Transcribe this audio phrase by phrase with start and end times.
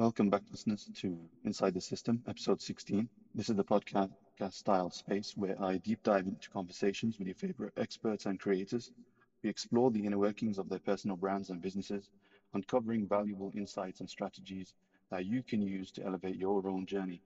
[0.00, 3.06] Welcome back, listeners, to Inside the System, episode 16.
[3.34, 4.08] This is the podcast
[4.48, 8.92] style space where I deep dive into conversations with your favorite experts and creators.
[9.42, 12.08] We explore the inner workings of their personal brands and businesses,
[12.54, 14.72] uncovering valuable insights and strategies
[15.10, 17.20] that you can use to elevate your own journey.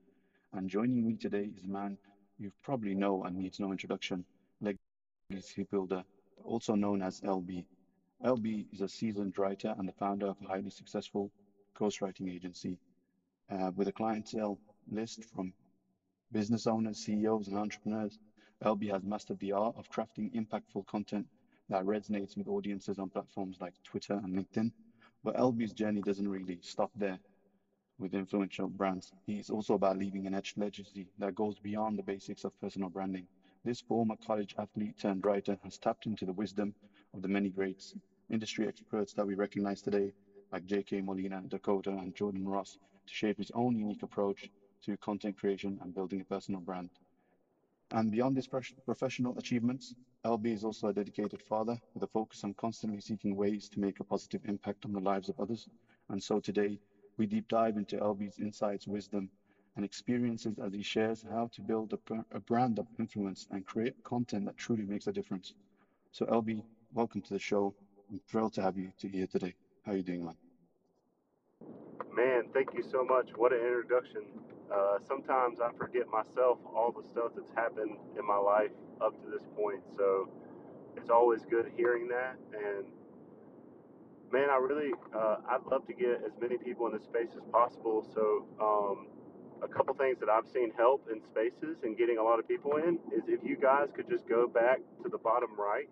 [0.52, 1.96] And joining me today is a man
[2.40, 4.24] you probably know and needs no introduction,
[4.60, 6.02] legacy builder,
[6.42, 7.66] also known as LB.
[8.24, 11.30] LB is a seasoned writer and the founder of a highly successful
[11.74, 12.78] ghostwriting agency
[13.50, 14.58] uh, with a clientele
[14.90, 15.52] list from
[16.32, 18.18] business owners, CEOs, and entrepreneurs.
[18.64, 21.26] LB has mastered the art of crafting impactful content
[21.68, 24.70] that resonates with audiences on platforms like Twitter and LinkedIn.
[25.22, 27.18] But LB's journey doesn't really stop there
[27.98, 29.12] with influential brands.
[29.26, 33.26] He's also about leaving an etched legacy that goes beyond the basics of personal branding.
[33.64, 36.74] This former college athlete turned writer has tapped into the wisdom
[37.14, 37.94] of the many greats,
[38.30, 40.12] industry experts that we recognize today,
[40.54, 41.00] like J.K.
[41.00, 44.48] Molina, Dakota, and Jordan Ross, to shape his own unique approach
[44.84, 46.90] to content creation and building a personal brand.
[47.90, 48.46] And beyond his
[48.84, 53.68] professional achievements, LB is also a dedicated father with a focus on constantly seeking ways
[53.70, 55.66] to make a positive impact on the lives of others.
[56.08, 56.78] And so today,
[57.18, 59.28] we deep dive into LB's insights, wisdom,
[59.74, 63.94] and experiences as he shares how to build a, a brand of influence and create
[64.04, 65.52] content that truly makes a difference.
[66.12, 67.74] So, LB, welcome to the show.
[68.08, 69.52] I'm thrilled to have you here today.
[69.84, 70.43] How are you doing, man?
[72.14, 73.30] Man, thank you so much.
[73.36, 74.22] What an introduction.
[74.72, 78.70] Uh, sometimes I forget myself all the stuff that's happened in my life
[79.00, 79.82] up to this point.
[79.96, 80.28] So
[80.96, 82.36] it's always good hearing that.
[82.54, 82.86] And
[84.32, 87.42] man, I really, uh, I'd love to get as many people in the space as
[87.50, 88.06] possible.
[88.14, 89.08] So um,
[89.62, 92.76] a couple things that I've seen help in spaces and getting a lot of people
[92.76, 95.88] in is if you guys could just go back to the bottom right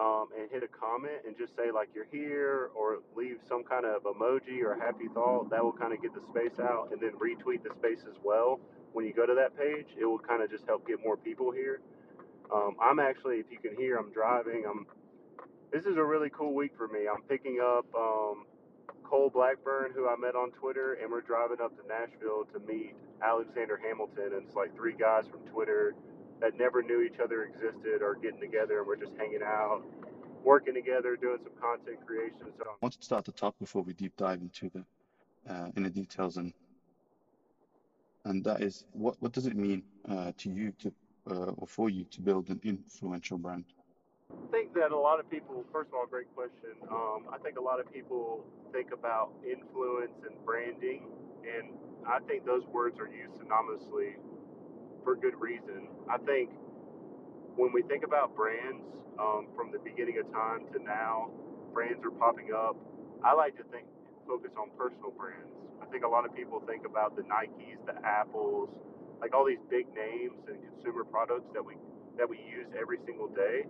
[0.00, 3.84] um, and hit a comment and just say like you're here or leave some kind
[3.84, 7.12] of emoji or happy thought that will kind of get the space out and then
[7.12, 8.60] retweet the space as well.
[8.92, 11.50] When you go to that page it will kind of just help get more people
[11.50, 11.80] here.
[12.52, 14.64] Um, i'm actually if you can hear i'm driving.
[14.68, 14.86] I'm
[15.72, 17.08] this is a really cool week for me.
[17.12, 18.44] I'm picking up um,
[19.04, 22.94] cole blackburn who i met on twitter and we're driving up to nashville to meet
[23.22, 25.94] alexander hamilton and it's like three guys from twitter
[26.42, 29.82] that never knew each other existed are getting together and we're just hanging out,
[30.44, 32.52] working together, doing some content creation.
[32.58, 34.84] So I want to start the top before we deep dive into the
[35.48, 36.52] uh, in the details and
[38.24, 40.92] and that is what what does it mean uh, to you to
[41.30, 43.64] uh, or for you to build an influential brand?
[44.32, 46.74] I think that a lot of people, first of all, great question.
[46.90, 51.02] Um, I think a lot of people think about influence and branding,
[51.46, 51.68] and
[52.08, 54.16] I think those words are used synonymously
[55.04, 55.88] for good reason.
[56.10, 56.50] I think
[57.56, 58.84] when we think about brands
[59.18, 61.30] um, from the beginning of time to now,
[61.72, 62.76] brands are popping up.
[63.24, 63.86] I like to think
[64.26, 65.50] focus on personal brands.
[65.82, 68.70] I think a lot of people think about the Nikes, the Apples,
[69.20, 71.74] like all these big names and consumer products that we
[72.18, 73.64] that we use every single day.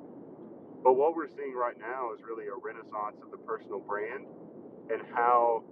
[0.82, 4.26] But what we're seeing right now is really a renaissance of the personal brand
[4.90, 5.62] and how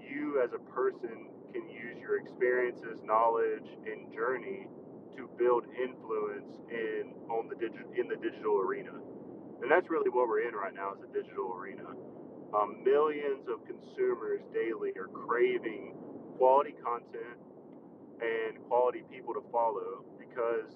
[0.00, 4.68] you as a person can use your experiences, knowledge, and journey
[5.16, 8.92] to build influence in on the digital in the digital arena,
[9.62, 11.86] and that's really what we're in right now is the digital arena.
[12.54, 15.94] Um, millions of consumers daily are craving
[16.38, 17.38] quality content
[18.20, 20.72] and quality people to follow because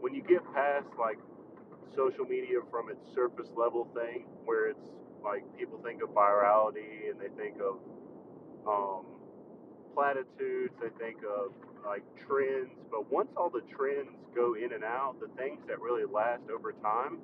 [0.00, 1.18] when you get past like
[1.96, 4.88] social media from its surface level thing where it's
[5.24, 7.78] like people think of virality and they think of
[8.66, 9.06] um,
[9.94, 11.52] platitudes they think of
[11.84, 16.04] like trends, but once all the trends go in and out, the things that really
[16.04, 17.18] last over time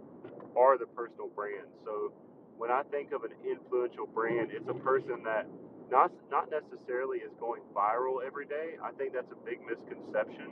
[0.57, 1.71] are the personal brands.
[1.85, 2.13] So
[2.57, 5.47] when I think of an influential brand, it's a person that
[5.91, 8.77] not not necessarily is going viral every day.
[8.83, 10.51] I think that's a big misconception.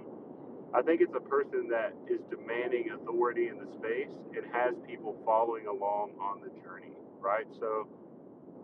[0.74, 5.16] I think it's a person that is demanding authority in the space and has people
[5.24, 7.46] following along on the journey, right?
[7.60, 7.88] So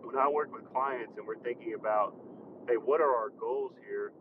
[0.01, 2.15] when I work with clients and we're thinking about,
[2.67, 4.11] hey, what are our goals here?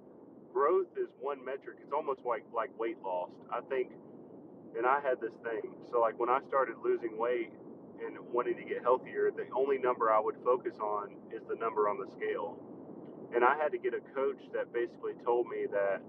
[0.53, 1.79] Growth is one metric.
[1.83, 3.31] It's almost like like weight loss.
[3.51, 3.93] I think,
[4.77, 5.73] and I had this thing.
[5.91, 7.53] So like when I started losing weight
[8.05, 11.89] and wanting to get healthier, the only number I would focus on is the number
[11.89, 12.59] on the scale.
[13.35, 16.01] And I had to get a coach that basically told me that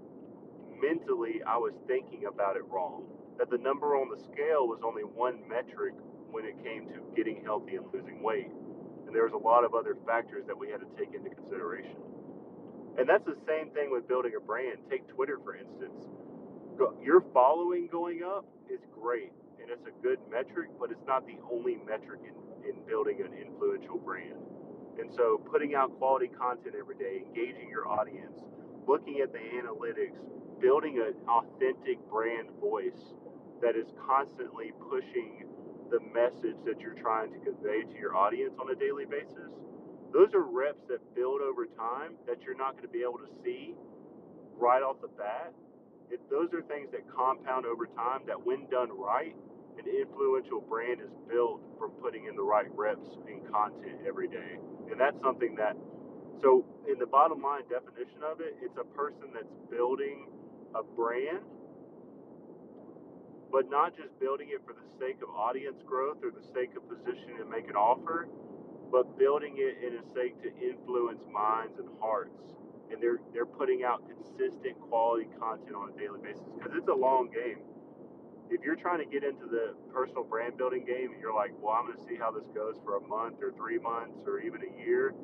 [0.80, 3.04] mentally I was thinking about it wrong.
[3.38, 5.94] That the number on the scale was only one metric
[6.30, 8.50] when it came to getting healthy and losing weight.
[9.06, 11.96] And there was a lot of other factors that we had to take into consideration.
[13.00, 14.76] And that's the same thing with building a brand.
[14.90, 16.04] Take Twitter, for instance.
[17.02, 21.40] Your following going up is great and it's a good metric, but it's not the
[21.50, 22.36] only metric in,
[22.68, 24.36] in building an influential brand.
[25.00, 28.36] And so putting out quality content every day, engaging your audience,
[28.86, 30.20] looking at the analytics,
[30.60, 33.16] building an authentic brand voice
[33.62, 35.48] that is constantly pushing
[35.88, 39.56] the message that you're trying to convey to your audience on a daily basis.
[40.12, 43.30] Those are reps that build over time that you're not going to be able to
[43.44, 43.74] see
[44.58, 45.54] right off the bat.
[46.28, 49.34] Those are things that compound over time that when done right,
[49.78, 54.58] an influential brand is built from putting in the right reps and content every day.
[54.90, 55.78] And that's something that,
[56.42, 60.26] so in the bottom line definition of it, it's a person that's building
[60.74, 61.46] a brand,
[63.50, 66.82] but not just building it for the sake of audience growth or the sake of
[66.90, 68.26] position and make an offer,
[68.90, 72.34] but building it in a sake to influence minds and hearts.
[72.90, 76.94] And they're they're putting out consistent quality content on a daily basis because it's a
[76.94, 77.62] long game.
[78.50, 81.78] If you're trying to get into the personal brand building game and you're like, well,
[81.78, 84.58] I'm going to see how this goes for a month or three months or even
[84.66, 85.14] a year,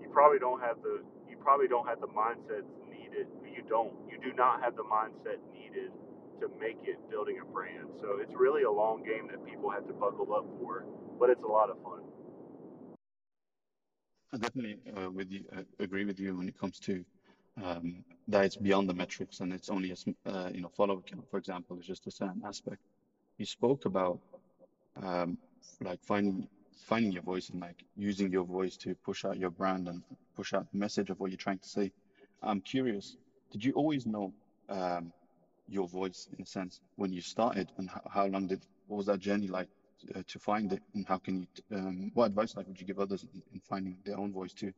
[0.00, 3.28] you probably don't have the you probably don't have the mindset needed.
[3.44, 3.92] You don't.
[4.08, 5.92] You do not have the mindset needed
[6.40, 7.92] to make it building a brand.
[8.00, 10.84] So it's really a long game that people have to buckle up for,
[11.18, 12.00] but it's a lot of fun.
[14.32, 17.04] I definitely uh, with you, uh, agree with you when it comes to
[17.62, 21.28] um, that it's beyond the metrics and it's only a uh, you know follow count,
[21.30, 22.80] for example, is just a certain aspect.
[23.38, 24.20] You spoke about
[25.02, 25.38] um,
[25.80, 26.48] like finding
[26.86, 30.02] finding your voice and like using your voice to push out your brand and
[30.36, 31.92] push out the message of what you're trying to say.
[32.42, 33.16] I'm curious,
[33.52, 34.32] did you always know
[34.68, 35.12] um,
[35.68, 39.06] your voice in a sense when you started, and how, how long did what was
[39.06, 39.68] that journey like
[40.14, 42.98] uh, to find it, and how can you, um, what advice like would you give
[42.98, 44.72] others in, in finding their own voice too?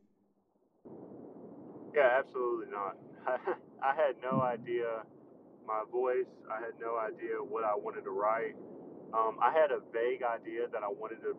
[1.95, 2.97] Yeah, absolutely not.
[3.83, 5.03] I had no idea
[5.65, 6.27] my voice.
[6.51, 8.55] I had no idea what I wanted to write.
[9.13, 11.35] Um, I had a vague idea that I wanted to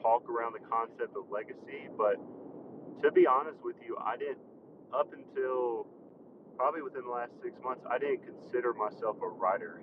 [0.00, 2.16] talk around the concept of legacy, but
[3.02, 4.38] to be honest with you, I didn't,
[4.92, 5.86] up until
[6.56, 9.80] probably within the last six months, I didn't consider myself a writer.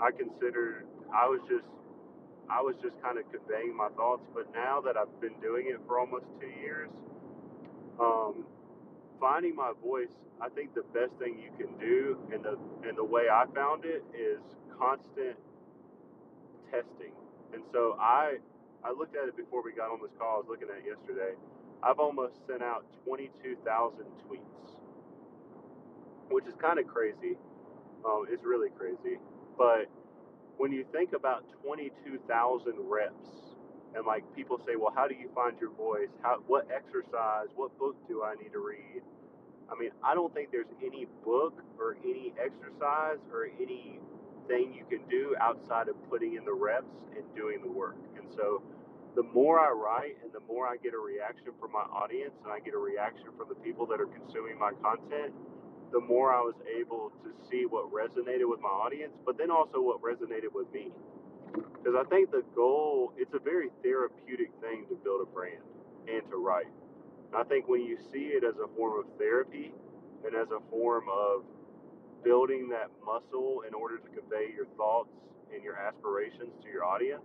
[0.00, 1.66] I considered, I was just
[2.50, 4.22] I was just kind of conveying my thoughts.
[4.34, 6.90] But now that I've been doing it for almost two years,
[8.00, 8.44] um,
[9.20, 12.58] finding my voice, I think the best thing you can do, and the
[12.88, 14.40] and the way I found it is
[14.78, 15.36] constant
[16.70, 17.12] testing.
[17.52, 18.38] And so I
[18.84, 20.36] I looked at it before we got on this call.
[20.36, 21.34] I was looking at it yesterday.
[21.82, 24.40] I've almost sent out 22,000 tweets,
[26.30, 27.38] which is kind of crazy.
[28.04, 29.18] Um, it's really crazy,
[29.56, 29.90] but
[30.58, 33.14] when you think about 22,000 reps,
[33.94, 36.10] and like people say, well, how do you find your voice?
[36.22, 39.02] How, what exercise, what book do I need to read?
[39.70, 45.06] I mean, I don't think there's any book or any exercise or anything you can
[45.08, 47.96] do outside of putting in the reps and doing the work.
[48.16, 48.62] And so
[49.14, 52.52] the more I write and the more I get a reaction from my audience and
[52.52, 55.32] I get a reaction from the people that are consuming my content,
[55.92, 59.80] the more I was able to see what resonated with my audience, but then also
[59.80, 60.90] what resonated with me.
[61.52, 65.62] Because I think the goal, it's a very therapeutic thing to build a brand
[66.06, 66.68] and to write.
[67.34, 69.72] I think when you see it as a form of therapy
[70.24, 71.44] and as a form of
[72.24, 75.12] building that muscle in order to convey your thoughts
[75.54, 77.24] and your aspirations to your audience,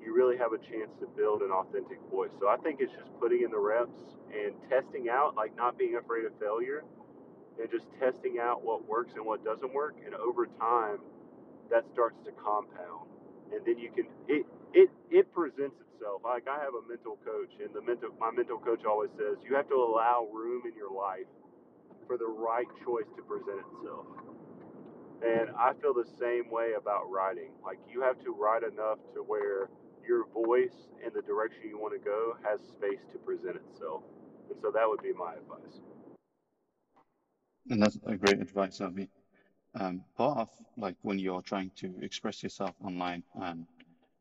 [0.00, 2.30] you really have a chance to build an authentic voice.
[2.40, 3.96] So I think it's just putting in the reps
[4.32, 6.84] and testing out, like not being afraid of failure
[7.60, 9.96] and just testing out what works and what doesn't work.
[10.04, 10.98] And over time,
[11.70, 13.08] that starts to compound.
[13.52, 16.22] And then you can, it, it, it presents itself.
[16.24, 19.54] Like I have a mental coach, and the mental, my mental coach always says, you
[19.54, 21.28] have to allow room in your life
[22.06, 24.06] for the right choice to present itself.
[25.24, 27.52] And I feel the same way about writing.
[27.64, 29.70] Like you have to write enough to where
[30.06, 34.02] your voice and the direction you want to go has space to present itself.
[34.50, 35.80] And so that would be my advice.
[37.70, 39.08] And that's a great advice, LB.
[39.74, 43.66] Um, part of like when you're trying to express yourself online and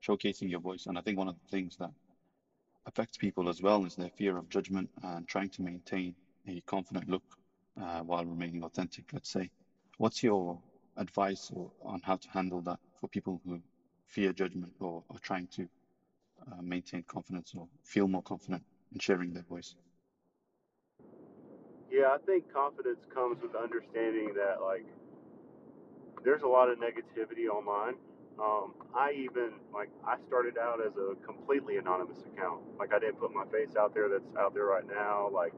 [0.05, 1.91] showcasing your voice, and I think one of the things that
[2.85, 6.15] affects people as well is their fear of judgment and trying to maintain
[6.47, 7.23] a confident look
[7.81, 9.50] uh, while remaining authentic, let's say.
[9.97, 10.59] What's your
[10.97, 13.62] advice or, on how to handle that for people who
[14.07, 15.67] fear judgment or are trying to
[16.51, 19.75] uh, maintain confidence or feel more confident in sharing their voice?
[21.93, 24.88] Yeah, I think confidence comes with understanding that like
[26.25, 27.95] there's a lot of negativity online.
[28.39, 32.63] Um, I even like I started out as a completely anonymous account.
[32.79, 35.29] Like I didn't put my face out there that's out there right now.
[35.33, 35.53] Like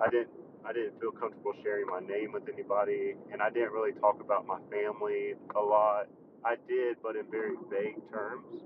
[0.00, 0.30] I didn't
[0.66, 4.46] I didn't feel comfortable sharing my name with anybody and I didn't really talk about
[4.46, 6.08] my family a lot.
[6.44, 8.62] I did, but in very vague terms.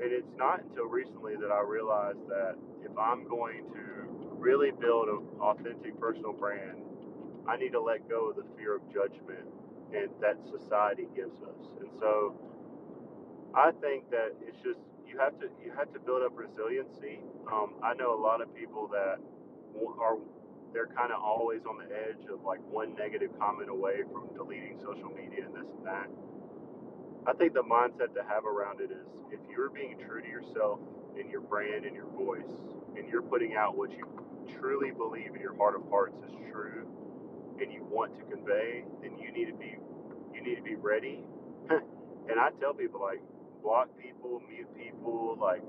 [0.00, 3.80] and it's not until recently that I realized that if I'm going to
[4.42, 6.82] really build an authentic personal brand,
[7.46, 9.46] I need to let go of the fear of judgment
[9.94, 11.62] and that society gives us.
[11.80, 12.34] And so
[13.54, 17.20] I think that it's just you have to you have to build up resiliency.
[17.46, 19.18] Um, I know a lot of people that
[20.00, 20.16] are
[20.72, 24.80] they're kind of always on the edge of like one negative comment away from deleting
[24.80, 26.08] social media and this and that.
[27.26, 30.80] I think the mindset to have around it is if you're being true to yourself
[31.18, 32.50] and your brand and your voice,
[32.96, 34.04] and you're putting out what you
[34.58, 36.86] truly believe in your heart of hearts is true,
[37.60, 39.76] and you want to convey, then you need to be
[40.34, 41.24] you need to be ready.
[41.70, 43.20] and I tell people like
[43.62, 45.38] block people, mute people.
[45.40, 45.62] Like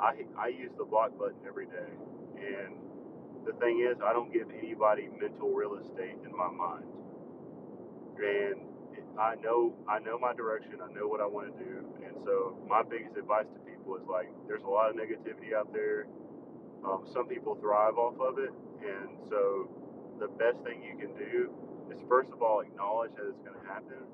[0.00, 1.92] I I use the block button every day,
[2.36, 2.76] and
[3.46, 6.84] the thing is, I don't give anybody mental real estate in my mind.
[8.18, 8.60] And
[9.18, 10.82] I know I know my direction.
[10.82, 11.86] I know what I want to do.
[12.04, 15.72] And so my biggest advice to people is like, there's a lot of negativity out
[15.72, 16.06] there.
[16.86, 19.68] Um, some people thrive off of it, and so
[20.20, 21.50] the best thing you can do
[21.90, 24.06] is first of all acknowledge that it's going to happen.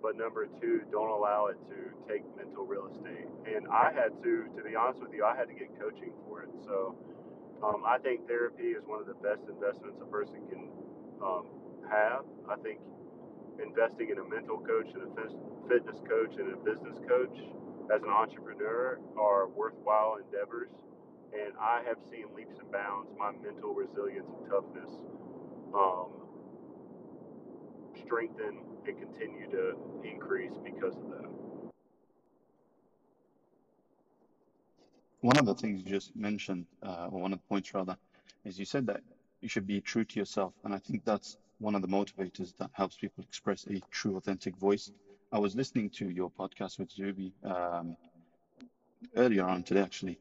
[0.00, 3.26] But number two, don't allow it to take mental real estate.
[3.50, 6.42] And I had to, to be honest with you, I had to get coaching for
[6.42, 6.50] it.
[6.64, 6.94] So
[7.64, 10.70] um, I think therapy is one of the best investments a person can
[11.18, 11.46] um,
[11.90, 12.22] have.
[12.46, 12.78] I think
[13.58, 15.10] investing in a mental coach and a
[15.68, 17.34] fitness coach and a business coach
[17.90, 20.70] as an entrepreneur are worthwhile endeavors.
[21.32, 24.90] And I have seen leaps and bounds my mental resilience and toughness
[25.74, 26.10] um,
[28.04, 31.28] strengthen and continue to increase because of that.
[35.20, 37.96] One of the things you just mentioned, uh, or one of the points rather,
[38.44, 39.00] is you said that
[39.40, 40.52] you should be true to yourself.
[40.64, 44.56] And I think that's one of the motivators that helps people express a true, authentic
[44.56, 44.92] voice.
[45.32, 47.96] I was listening to your podcast with Zuby um,
[49.16, 50.18] earlier on today, actually,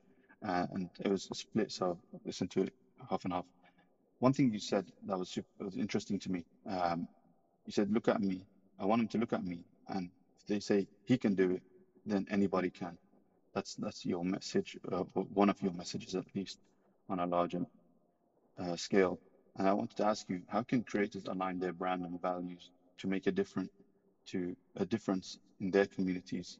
[0.47, 2.73] uh, and it was split, so I listened to it
[3.09, 3.45] half and half.
[4.19, 6.45] One thing you said that was super, was interesting to me.
[6.67, 7.07] Um,
[7.65, 8.45] you said, "Look at me."
[8.79, 10.09] I want him to look at me, and
[10.39, 11.63] if they say he can do it,
[12.05, 12.97] then anybody can.
[13.53, 16.59] That's that's your message, uh, one of your messages at least,
[17.09, 17.65] on a larger
[18.59, 19.19] uh, scale.
[19.57, 23.07] And I wanted to ask you, how can creators align their brand and values to
[23.07, 23.69] make a difference
[24.27, 26.59] to a difference in their communities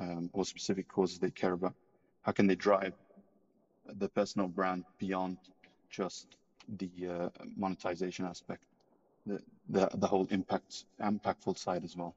[0.00, 1.74] um, or specific causes they care about?
[2.22, 2.94] How can they drive
[3.86, 5.38] the personal brand beyond
[5.90, 6.36] just
[6.78, 8.64] the uh, monetization aspect,
[9.26, 12.14] the, the the whole impact impactful side as well?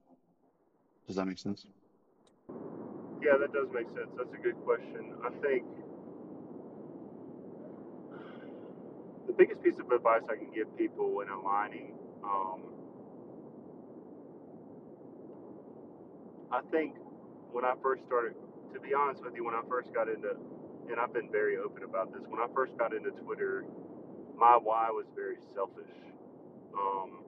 [1.08, 1.66] Does that make sense?
[3.22, 4.10] Yeah, that does make sense.
[4.18, 5.14] That's a good question.
[5.24, 5.66] I think
[9.28, 11.94] the biggest piece of advice I can give people in aligning,
[12.24, 12.62] um,
[16.52, 16.96] I think
[17.52, 18.36] when I first started,
[18.74, 20.36] to be honest with you, when I first got into,
[20.90, 23.66] and I've been very open about this, when I first got into Twitter,
[24.38, 25.90] my why was very selfish.
[26.78, 27.24] Um,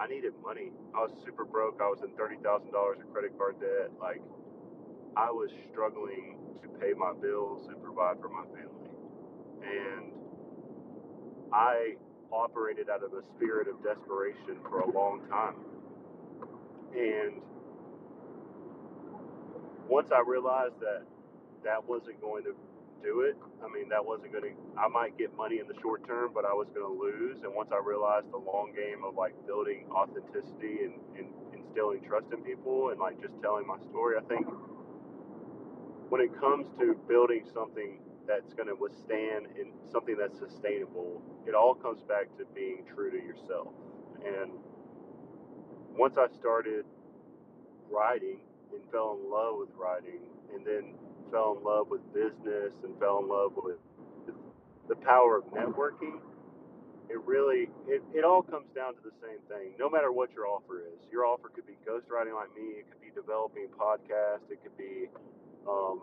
[0.00, 0.72] I needed money.
[0.94, 1.80] I was super broke.
[1.80, 3.90] I was in thirty thousand dollars in credit card debt.
[4.00, 4.22] Like,
[5.16, 8.90] I was struggling to pay my bills and provide for my family,
[9.62, 10.12] and
[11.52, 11.96] I
[12.32, 15.54] operated out of a spirit of desperation for a long time.
[16.94, 17.40] And
[19.88, 21.04] once I realized that
[21.66, 22.54] that wasn't going to
[23.02, 26.06] do it, I mean, that wasn't going to, I might get money in the short
[26.06, 27.42] term, but I was going to lose.
[27.44, 32.26] And once I realized the long game of like building authenticity and, and instilling trust
[32.32, 34.46] in people and like just telling my story, I think
[36.08, 41.54] when it comes to building something that's going to withstand and something that's sustainable, it
[41.54, 43.74] all comes back to being true to yourself.
[44.24, 44.50] And
[45.94, 46.84] once I started
[47.90, 48.40] writing
[48.72, 50.94] and fell in love with writing, and then
[51.30, 53.78] fell in love with business and fell in love with
[54.88, 56.20] the power of networking,
[57.10, 59.72] it really it, it all comes down to the same thing.
[59.78, 63.00] No matter what your offer is your offer could be ghostwriting like me it could
[63.02, 65.08] be developing podcasts it could be
[65.68, 66.02] um,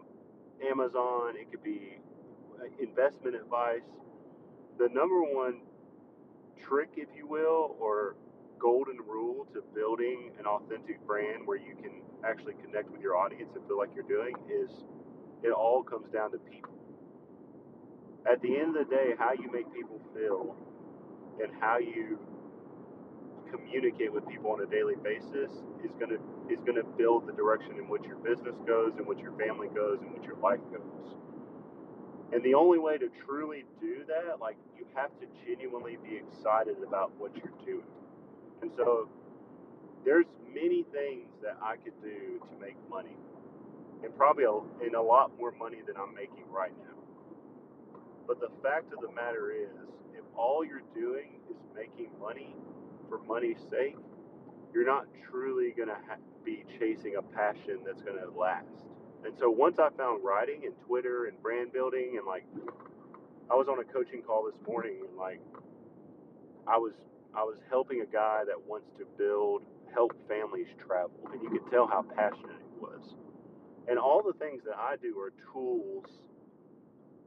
[0.70, 1.98] amazon it could be
[2.80, 3.82] investment advice,
[4.80, 5.62] the number one
[6.62, 8.16] trick, if you will, or
[8.60, 13.52] golden rule to building an authentic brand where you can actually connect with your audience
[13.56, 14.70] and feel like you're doing is
[15.44, 16.74] it all comes down to people.
[18.32, 20.56] At the end of the day, how you make people feel
[21.42, 22.20] and how you
[23.52, 25.52] communicate with people on a daily basis
[25.84, 26.18] is gonna
[26.50, 30.00] is gonna build the direction in which your business goes, in which your family goes,
[30.02, 31.16] in which your life goes.
[32.34, 36.78] And the only way to truly do that, like you have to genuinely be excited
[36.86, 37.86] about what you're doing.
[38.62, 39.10] And so
[40.06, 43.16] there's many things that I could do to make money.
[44.04, 46.94] And probably a, and a lot more money than I'm making right now.
[48.28, 49.70] But the fact of the matter is,
[50.14, 52.56] if all you're doing is making money
[53.10, 53.96] for money's sake,
[54.74, 58.68] you're not truly going to ha- be chasing a passion that's going to last.
[59.26, 62.46] And so once I found writing and Twitter and brand building and like
[63.50, 65.40] I was on a coaching call this morning and like
[66.68, 66.94] I was
[67.36, 71.70] I was helping a guy that wants to build help families travel and you could
[71.72, 73.16] tell how passionate he was.
[73.88, 76.06] And all the things that I do are tools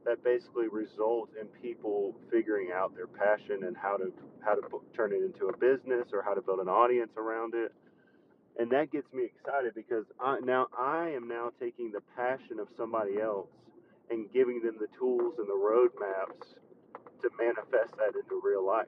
[0.05, 4.61] that basically result in people figuring out their passion and how to how to
[4.95, 7.73] turn it into a business or how to build an audience around it.
[8.57, 12.67] And that gets me excited because I, now I am now taking the passion of
[12.77, 13.49] somebody else
[14.09, 16.55] and giving them the tools and the roadmaps
[17.21, 18.87] to manifest that into real life.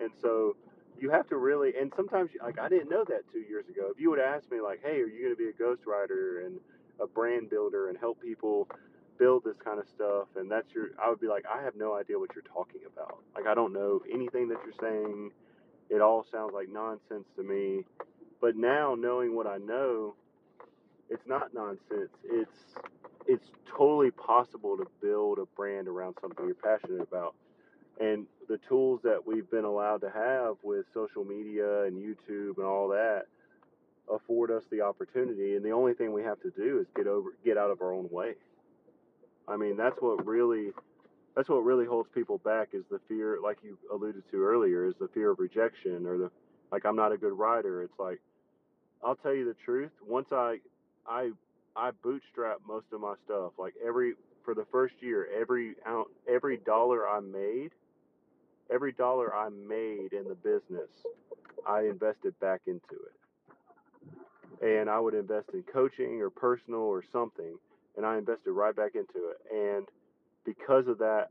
[0.00, 0.56] And so
[0.98, 3.90] you have to really, and sometimes like I didn't know that two years ago.
[3.94, 6.58] If you would ask me like, hey, are you going to be a ghostwriter and
[7.00, 8.68] a brand builder and help people
[9.18, 11.94] build this kind of stuff and that's your I would be like I have no
[11.94, 13.18] idea what you're talking about.
[13.34, 15.30] Like I don't know anything that you're saying.
[15.88, 17.84] It all sounds like nonsense to me.
[18.40, 20.14] But now knowing what I know,
[21.08, 22.10] it's not nonsense.
[22.24, 22.50] It's
[23.26, 27.34] it's totally possible to build a brand around something you're passionate about.
[27.98, 32.66] And the tools that we've been allowed to have with social media and YouTube and
[32.66, 33.24] all that
[34.12, 37.30] afford us the opportunity and the only thing we have to do is get over
[37.44, 38.34] get out of our own way.
[39.48, 40.70] I mean, that's what really
[41.36, 44.94] that's what really holds people back is the fear, like you alluded to earlier, is
[44.98, 46.30] the fear of rejection or the
[46.72, 47.82] like I'm not a good writer.
[47.82, 48.20] It's like
[49.04, 49.90] I'll tell you the truth.
[50.06, 50.58] Once I
[51.06, 51.30] I
[51.76, 53.52] I bootstrap most of my stuff.
[53.58, 57.70] Like every for the first year, every out every dollar I made,
[58.72, 60.88] every dollar I made in the business,
[61.68, 63.25] I invested back into it.
[64.62, 67.58] And I would invest in coaching or personal or something
[67.96, 69.38] and I invested right back into it.
[69.52, 69.86] And
[70.44, 71.28] because of that,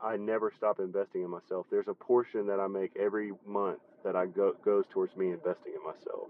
[0.00, 1.66] I never stop investing in myself.
[1.70, 5.72] There's a portion that I make every month that I go goes towards me investing
[5.74, 6.28] in myself.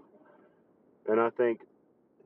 [1.07, 1.61] And I think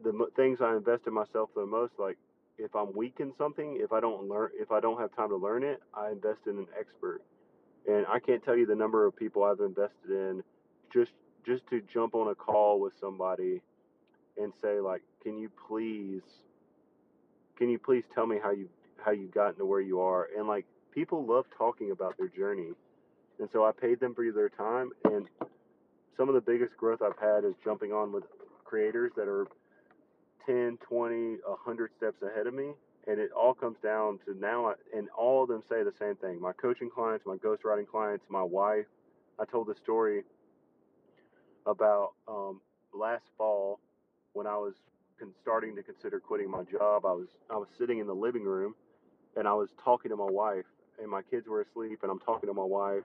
[0.03, 2.17] the m- things I invest in myself the most, like
[2.57, 5.37] if I'm weak in something, if I don't learn, if I don't have time to
[5.37, 7.21] learn it, I invest in an expert.
[7.87, 10.43] And I can't tell you the number of people I've invested in
[10.93, 11.11] just
[11.45, 13.61] just to jump on a call with somebody
[14.41, 16.21] and say like, can you please
[17.57, 18.67] can you please tell me how you
[19.03, 20.29] how you gotten to where you are?
[20.37, 22.71] And like people love talking about their journey,
[23.39, 24.91] and so I paid them for their time.
[25.05, 25.27] And
[26.17, 28.23] some of the biggest growth I've had is jumping on with
[28.63, 29.47] creators that are
[30.45, 31.15] 10, 20,
[31.45, 32.71] 100 steps ahead of me.
[33.05, 36.39] And it all comes down to now, and all of them say the same thing.
[36.39, 38.85] My coaching clients, my ghostwriting clients, my wife.
[39.37, 40.23] I told the story
[41.65, 42.61] about um,
[42.93, 43.79] last fall
[44.33, 44.73] when I was
[45.41, 47.05] starting to consider quitting my job.
[47.05, 48.75] I was I was sitting in the living room
[49.35, 50.65] and I was talking to my wife
[51.01, 53.03] and my kids were asleep and I'm talking to my wife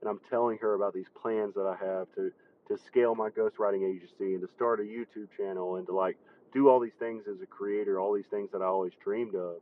[0.00, 2.32] and I'm telling her about these plans that I have to
[2.68, 6.16] to scale my ghostwriting agency and to start a YouTube channel and to like
[6.52, 9.56] do all these things as a creator, all these things that I always dreamed of.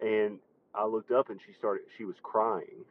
[0.00, 0.38] And
[0.74, 2.84] I looked up and she started she was crying.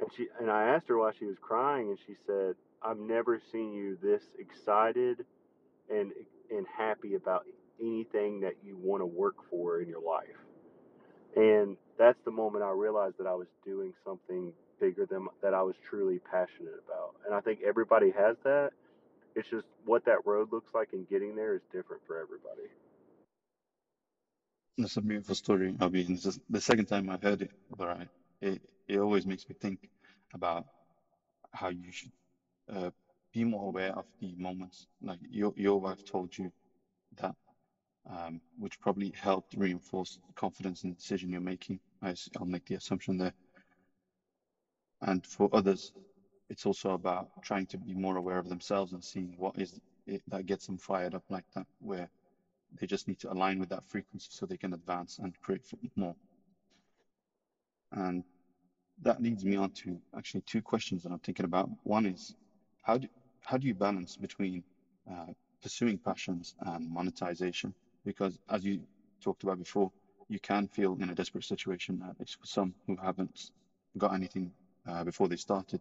[0.00, 3.40] And she and I asked her why she was crying and she said, "I've never
[3.52, 5.24] seen you this excited
[5.90, 6.12] and
[6.50, 7.46] and happy about
[7.80, 10.36] anything that you want to work for in your life.
[11.36, 15.62] And that's the moment I realized that I was doing something bigger than that I
[15.62, 17.16] was truly passionate about.
[17.26, 18.70] And I think everybody has that.
[19.36, 22.68] It's just what that road looks like and getting there is different for everybody.
[24.78, 25.76] That's a beautiful story.
[25.80, 28.08] I mean, this is the second time I've heard it, but I,
[28.40, 29.88] it it always makes me think
[30.34, 30.66] about
[31.52, 32.12] how you should
[32.72, 32.90] uh,
[33.32, 34.86] be more aware of the moments.
[35.02, 36.50] Like your your wife told you
[37.16, 37.34] that,
[38.08, 41.80] um, which probably helped reinforce confidence in the decision you're making.
[42.02, 43.34] I, will make the assumption there.
[45.02, 45.92] And for others,
[46.48, 50.22] it's also about trying to be more aware of themselves and seeing what is it
[50.28, 52.08] that gets them fired up like that, where
[52.78, 55.62] they just need to align with that frequency so they can advance and create
[55.96, 56.16] more.
[57.92, 58.24] And
[59.02, 61.68] that leads me on to actually two questions that I'm thinking about.
[61.84, 62.34] One is
[62.82, 63.08] how do
[63.50, 64.62] how do you balance between
[65.10, 65.26] uh,
[65.60, 67.74] pursuing passions and monetization?
[68.04, 68.80] Because as you
[69.20, 69.90] talked about before,
[70.28, 72.00] you can feel in a desperate situation.
[72.08, 73.50] At least for some who haven't
[73.98, 74.52] got anything
[74.86, 75.80] uh, before they started,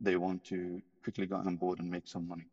[0.00, 2.48] they want to quickly get on board and make some money.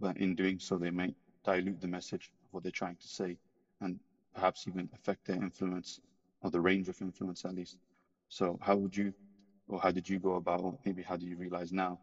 [0.00, 3.36] But in doing so, they may dilute the message of what they're trying to say,
[3.82, 4.00] and
[4.34, 6.00] perhaps even affect their influence
[6.40, 7.76] or the range of influence at least.
[8.30, 9.12] So, how would you,
[9.68, 11.98] or how did you go about, or maybe how do you realize now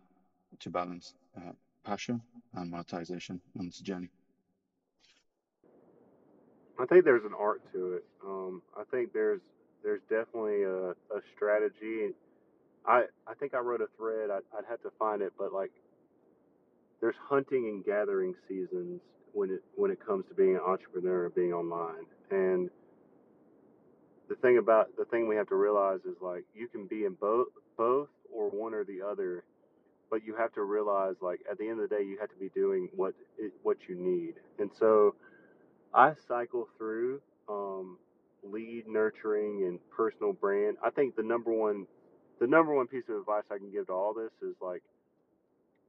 [0.59, 2.21] to balance uh, passion
[2.53, 4.09] and monetization on this journey?
[6.79, 8.05] I think there's an art to it.
[8.25, 9.41] Um, I think there's
[9.83, 12.13] there's definitely a, a strategy.
[12.85, 14.29] I I think I wrote a thread.
[14.29, 15.71] I'd, I'd have to find it, but like
[17.01, 19.01] there's hunting and gathering seasons
[19.33, 22.05] when it when it comes to being an entrepreneur and being online.
[22.31, 22.69] And
[24.29, 27.13] the thing about the thing we have to realize is like you can be in
[27.13, 29.43] both both or one or the other,
[30.09, 32.37] but you have to realize like at the end of the day you have to
[32.39, 34.35] be doing what it, what you need.
[34.59, 35.15] And so
[35.93, 37.97] I cycle through um,
[38.43, 40.77] lead nurturing and personal brand.
[40.83, 41.87] I think the number one
[42.39, 44.83] the number one piece of advice I can give to all this is like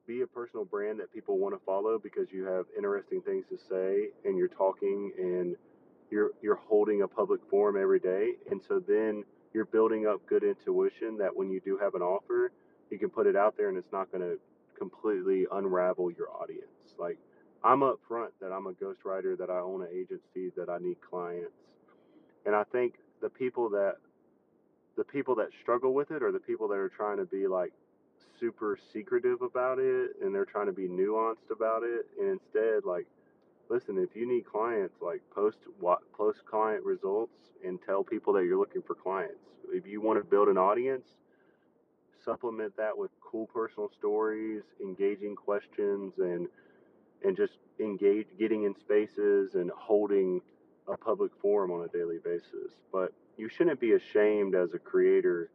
[0.07, 3.59] be a personal brand that people want to follow because you have interesting things to
[3.71, 5.57] say and you're talking and
[6.11, 10.43] you're you're holding a public forum every day and so then you're building up good
[10.45, 12.53] intuition that when you do have an offer
[12.91, 14.39] you can put it out there and it's not going to
[14.79, 16.67] completely unravel your audience.
[16.99, 17.19] Like
[17.63, 21.53] i'm upfront that i'm a ghostwriter that i own an agency that i need clients.
[22.47, 23.97] And i think the people that
[24.97, 27.73] the people that struggle with it are the people that are trying to be like
[28.39, 32.07] super secretive about it and they're trying to be nuanced about it.
[32.19, 33.07] And instead like
[33.69, 37.33] listen if you need clients like post what post client results
[37.65, 39.35] and tell people that you're looking for clients.
[39.73, 41.05] If you want to build an audience
[42.25, 46.49] supplement that with cool personal stories engaging questions and
[47.25, 50.41] and just engage getting in spaces and holding
[50.89, 55.51] a public forum on a daily basis but you shouldn't be ashamed as a creator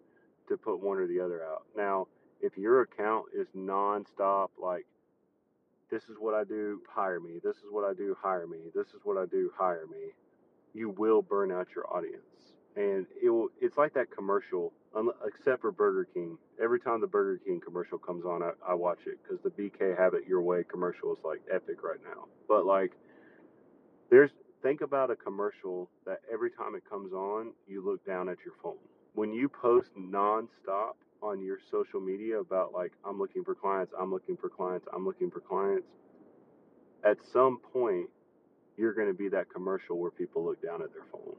[0.47, 2.07] to put one or the other out now
[2.41, 4.85] if your account is nonstop, like
[5.89, 7.39] this is what I do, hire me.
[7.43, 8.57] This is what I do, hire me.
[8.73, 10.13] This is what I do, hire me.
[10.73, 12.25] You will burn out your audience,
[12.75, 13.49] and it will.
[13.61, 14.73] It's like that commercial,
[15.25, 16.37] except for Burger King.
[16.61, 19.97] Every time the Burger King commercial comes on, I, I watch it because the BK
[19.97, 22.25] Have It Your Way commercial is like epic right now.
[22.47, 22.91] But like,
[24.09, 28.37] there's think about a commercial that every time it comes on, you look down at
[28.45, 28.77] your phone.
[29.13, 34.11] When you post nonstop, on your social media about like I'm looking for clients, I'm
[34.11, 35.87] looking for clients, I'm looking for clients,
[37.03, 38.07] at some point
[38.77, 41.35] you're going to be that commercial where people look down at their phone.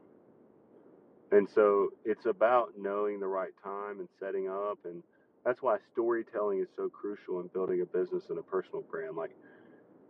[1.31, 5.03] And so it's about knowing the right time and setting up and
[5.45, 9.15] that's why storytelling is so crucial in building a business and a personal brand.
[9.15, 9.31] Like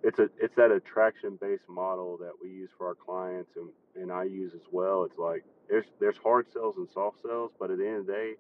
[0.04, 4.12] it's a it's that attraction based model that we use for our clients and, and
[4.12, 5.04] I use as well.
[5.04, 8.14] It's like there's there's hard sales and soft sales, but at the end of the
[8.14, 8.34] day,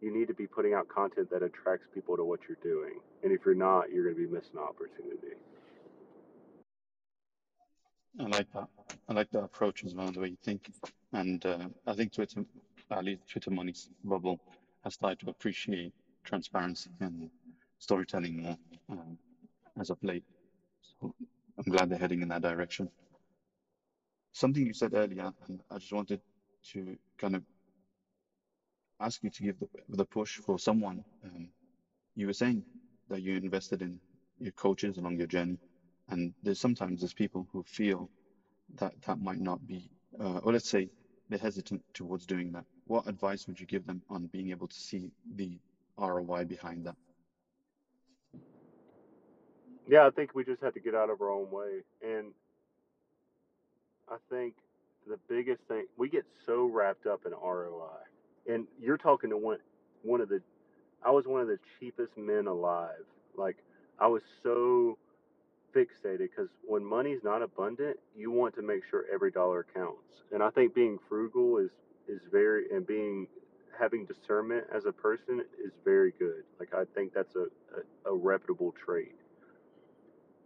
[0.00, 3.00] you need to be putting out content that attracts people to what you're doing.
[3.22, 5.36] And if you're not, you're going to be missing opportunity.
[8.20, 8.68] I like that.
[9.08, 10.70] I like that approach as well, the way you think.
[11.12, 12.44] And uh, I think Twitter,
[12.90, 14.40] at least Twitter money's bubble,
[14.84, 17.28] has started to appreciate transparency and
[17.78, 18.56] storytelling more
[18.92, 20.24] uh, as of late.
[20.80, 21.14] So
[21.58, 22.88] I'm glad they're heading in that direction.
[24.32, 26.20] Something you said earlier, and I just wanted
[26.72, 27.42] to kind of
[29.00, 31.04] ask you to give the, the push for someone.
[31.24, 31.48] Um,
[32.14, 32.62] you were saying
[33.08, 33.98] that you invested in
[34.38, 35.58] your coaches along your journey,
[36.08, 38.10] and there's sometimes there's people who feel
[38.76, 39.90] that that might not be,
[40.20, 40.88] uh, or let's say
[41.28, 42.64] they're hesitant towards doing that.
[42.86, 45.58] What advice would you give them on being able to see the
[45.98, 46.96] ROI behind that?
[49.86, 52.32] Yeah, I think we just have to get out of our own way, and
[54.08, 54.54] I think
[55.06, 58.04] the biggest thing we get so wrapped up in ROI
[58.46, 59.58] and you're talking to one
[60.02, 60.40] one of the
[61.04, 63.04] I was one of the cheapest men alive.
[63.36, 63.56] Like
[63.98, 64.98] I was so
[65.74, 70.22] fixated because when money's not abundant, you want to make sure every dollar counts.
[70.32, 71.70] And I think being frugal is
[72.08, 73.26] is very and being
[73.78, 76.44] having discernment as a person is very good.
[76.60, 77.46] Like I think that's a,
[78.06, 79.16] a, a reputable trait.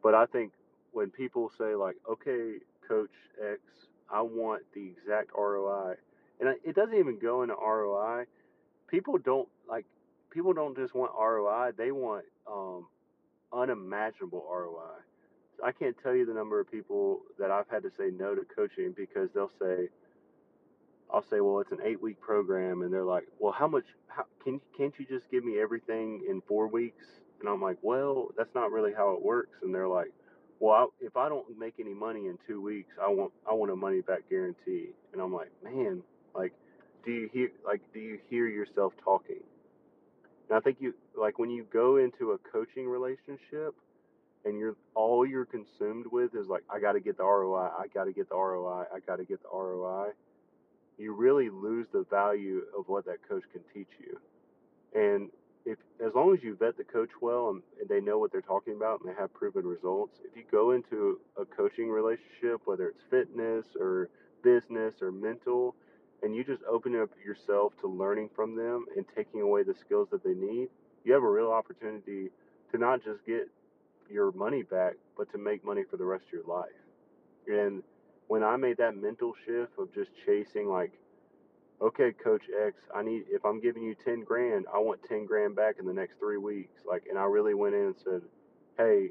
[0.03, 0.53] But I think
[0.93, 3.11] when people say like, okay, coach
[3.41, 3.61] X,
[4.11, 5.95] I want the exact ROI,
[6.41, 8.25] and it doesn't even go into ROI.
[8.89, 9.85] People don't like
[10.31, 12.87] people don't just want ROI; they want um,
[13.53, 15.03] unimaginable ROI.
[15.65, 18.43] I can't tell you the number of people that I've had to say no to
[18.55, 19.89] coaching because they'll say,
[21.13, 23.85] I'll say, well, it's an eight week program, and they're like, well, how much?
[24.09, 27.05] How, can can't you just give me everything in four weeks?
[27.41, 29.57] And I'm like, well, that's not really how it works.
[29.63, 30.13] And they're like,
[30.61, 33.71] well, I, if I don't make any money in two weeks, I want I want
[33.73, 34.89] a money back guarantee.
[35.13, 36.03] And I'm like, man,
[36.35, 36.53] like,
[37.05, 39.43] do you hear like do you hear yourself talking?
[40.49, 43.75] And I think you like when you go into a coaching relationship
[44.45, 47.87] and you're all you're consumed with is like I got to get the ROI, I
[47.93, 50.11] got to get the ROI, I got to get the ROI.
[50.99, 54.19] You really lose the value of what that coach can teach you.
[54.95, 55.31] And
[55.65, 58.41] if as long as you vet the coach well and, and they know what they're
[58.41, 62.89] talking about and they have proven results, if you go into a coaching relationship, whether
[62.89, 64.09] it's fitness or
[64.43, 65.75] business or mental,
[66.23, 70.09] and you just open up yourself to learning from them and taking away the skills
[70.11, 70.69] that they need,
[71.05, 72.31] you have a real opportunity
[72.73, 73.49] to not just get
[74.11, 76.69] your money back, but to make money for the rest of your life.
[77.47, 77.83] And
[78.27, 80.93] when I made that mental shift of just chasing like
[81.81, 85.57] okay, Coach X, I need if I'm giving you ten grand, I want ten grand
[85.57, 86.83] back in the next three weeks.
[86.87, 88.23] Like, and I really went in and said,
[88.77, 89.11] hey,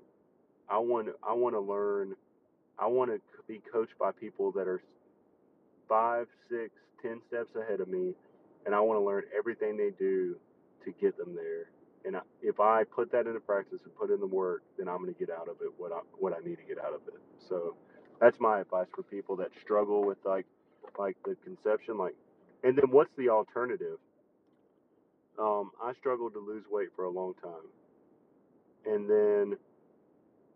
[0.70, 2.16] I want I want to learn,
[2.80, 4.82] I want to be coached by people that are
[5.88, 8.14] five, six, ten steps ahead of me,
[8.66, 10.36] and I want to learn everything they do
[10.86, 11.70] to get them there.
[12.08, 15.14] And if I put that into practice and put in the work, then I'm going
[15.14, 17.20] to get out of it what I what I need to get out of it.
[17.50, 17.76] So
[18.22, 20.46] that's my advice for people that struggle with like
[20.98, 22.16] like the conception, like
[22.64, 24.00] and then what's the alternative?
[25.38, 27.68] Um, I struggled to lose weight for a long time.
[28.86, 29.58] And then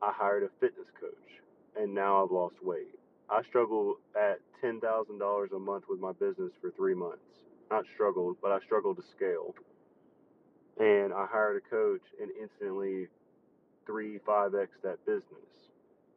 [0.01, 1.41] I hired a fitness coach,
[1.77, 2.97] and now I've lost weight.
[3.29, 7.21] I struggled at $10,000 a month with my business for three months.
[7.69, 9.55] Not struggled, but I struggled to scale.
[10.81, 13.07] And I hired a coach and instantly
[13.85, 15.69] 3, 5x that business.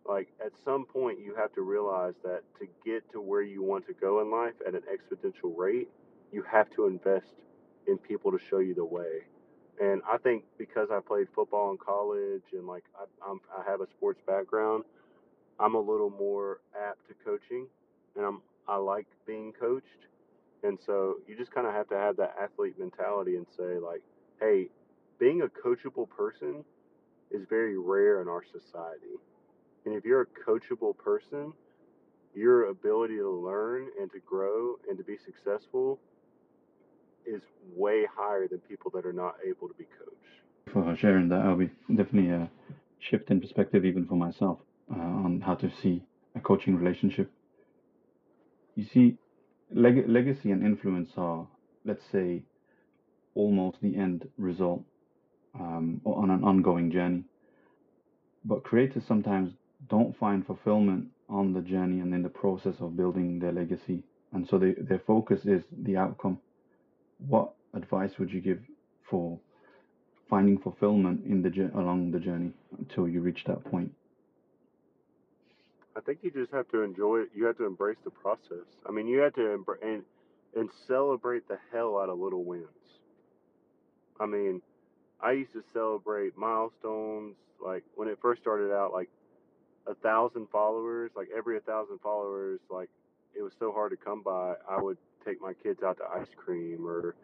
[0.08, 3.86] Like at some point you have to realize that to get to where you want
[3.88, 5.90] to go in life at an exponential rate
[6.32, 7.34] you have to invest
[7.86, 9.22] in people to show you the way.
[9.80, 13.80] And i think because i played football in college and like I, I'm, I have
[13.82, 14.84] a sports background
[15.60, 17.66] i'm a little more apt to coaching
[18.16, 20.06] and i'm i like being coached.
[20.62, 24.02] And so you just kind of have to have that athlete mentality and say like
[24.40, 24.68] hey
[25.18, 26.64] being a coachable person
[27.30, 29.16] is very rare in our society
[29.84, 31.52] and if you're a coachable person,
[32.34, 36.00] your ability to learn and to grow and to be successful
[37.26, 37.42] is
[37.74, 40.72] way higher than people that are not able to be coached.
[40.72, 42.50] For sharing that, LB definitely a
[42.98, 44.58] shift in perspective, even for myself,
[44.90, 46.02] uh, on how to see
[46.34, 47.30] a coaching relationship.
[48.74, 49.16] You see,
[49.70, 51.46] leg- legacy and influence are,
[51.84, 52.42] let's say,
[53.34, 54.82] almost the end result
[55.58, 57.24] um, on an ongoing journey.
[58.44, 59.52] But creators sometimes
[59.88, 64.02] don't find fulfillment on the journey and in the process of building their legacy.
[64.32, 66.38] And so they, their focus is the outcome.
[67.28, 68.58] What advice would you give
[69.08, 69.38] for
[70.28, 73.92] finding fulfillment in the along the journey until you reach that point?
[75.96, 77.28] I think you just have to enjoy it.
[77.34, 78.66] You have to embrace the process.
[78.86, 80.02] I mean, you have to and
[80.56, 82.66] and celebrate the hell out of little wins.
[84.20, 84.62] I mean,
[85.20, 89.08] I used to celebrate milestones like when it first started out like
[89.86, 92.88] a thousand followers, like every a thousand followers, like
[93.36, 94.54] it was so hard to come by.
[94.68, 97.14] I would take my kids out to ice cream, or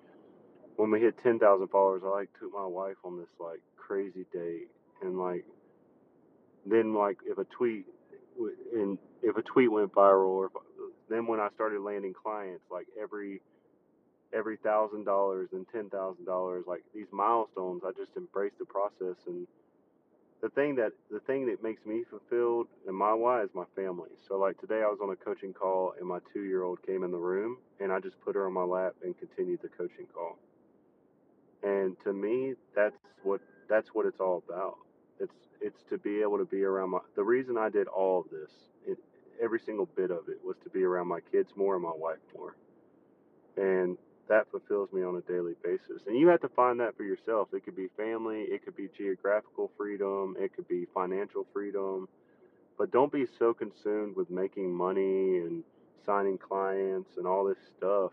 [0.76, 4.26] when we hit ten thousand followers, I like took my wife on this like crazy
[4.33, 4.68] date,
[5.03, 5.44] and like
[6.66, 7.87] then like if a tweet
[8.74, 10.53] and if a tweet went viral, or if,
[11.09, 13.40] then when I started landing clients, like every
[14.33, 19.16] every thousand dollars and ten thousand dollars, like these milestones, I just embrace the process
[19.27, 19.47] and
[20.43, 24.11] the thing that the thing that makes me fulfilled and my why is my family.
[24.27, 27.05] So like today I was on a coaching call and my two year old came
[27.05, 30.07] in the room and I just put her on my lap and continued the coaching
[30.14, 30.38] call.
[31.62, 34.79] And to me that's what that's what it's all about.
[35.19, 38.31] It's it's to be able to be around my the reason I did all of
[38.31, 38.51] this,
[38.87, 38.99] it,
[39.43, 42.19] every single bit of it was to be around my kids more and my wife
[42.35, 42.57] more.
[43.59, 43.99] And
[44.31, 46.03] that fulfills me on a daily basis.
[46.07, 47.49] And you have to find that for yourself.
[47.53, 52.09] It could be family, it could be geographical freedom, it could be financial freedom.
[52.79, 55.64] But don't be so consumed with making money and
[56.07, 58.12] signing clients and all this stuff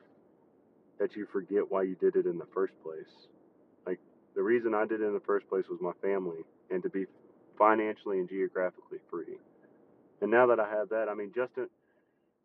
[0.99, 3.27] that you forget why you did it in the first place.
[3.85, 3.99] Like
[4.35, 7.05] the reason I did it in the first place was my family and to be
[7.59, 9.37] financially and geographically free.
[10.21, 11.67] And now that I have that, I mean Justin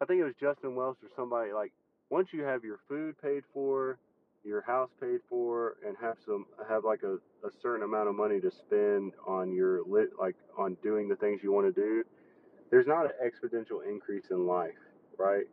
[0.00, 1.72] I think it was Justin Welsh or somebody like
[2.12, 3.98] once you have your food paid for,
[4.44, 8.38] your house paid for, and have some have like a, a certain amount of money
[8.38, 12.04] to spend on your lit like on doing the things you want to do,
[12.70, 14.76] there's not an exponential increase in life,
[15.16, 15.46] right?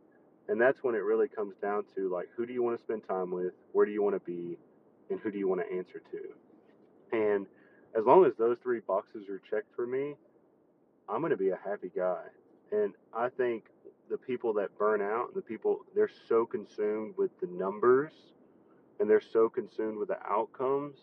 [0.50, 3.08] And that's when it really comes down to like who do you want to spend
[3.08, 4.58] time with, where do you want to be,
[5.10, 7.17] and who do you want to answer to.
[7.17, 7.45] And
[7.98, 10.15] as long as those three boxes are checked for me,
[11.08, 12.24] I'm going to be a happy guy.
[12.74, 13.63] And I think
[14.10, 18.13] the people that burn out, the people they're so consumed with the numbers
[19.00, 20.98] and they're so consumed with the outcomes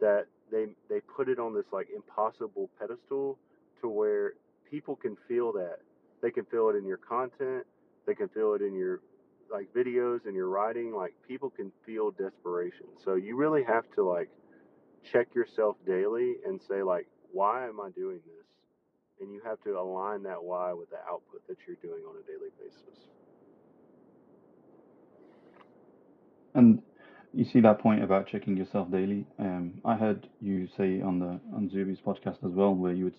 [0.00, 3.38] that they they put it on this like impossible pedestal
[3.80, 4.34] to where
[4.70, 5.78] people can feel that.
[6.22, 7.66] They can feel it in your content,
[8.06, 9.00] they can feel it in your
[9.50, 12.86] like videos and your writing, like people can feel desperation.
[13.04, 14.30] So you really have to like
[15.02, 18.46] check yourself daily and say like, why am I doing this?
[19.22, 22.26] And you have to align that why with the output that you're doing on a
[22.26, 23.06] daily basis.
[26.54, 26.82] And
[27.32, 29.24] you see that point about checking yourself daily.
[29.38, 33.14] Um, I heard you say on the on Zuby's podcast as well, where you would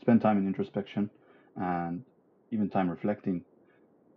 [0.00, 1.08] spend time in introspection
[1.56, 2.04] and
[2.50, 3.44] even time reflecting.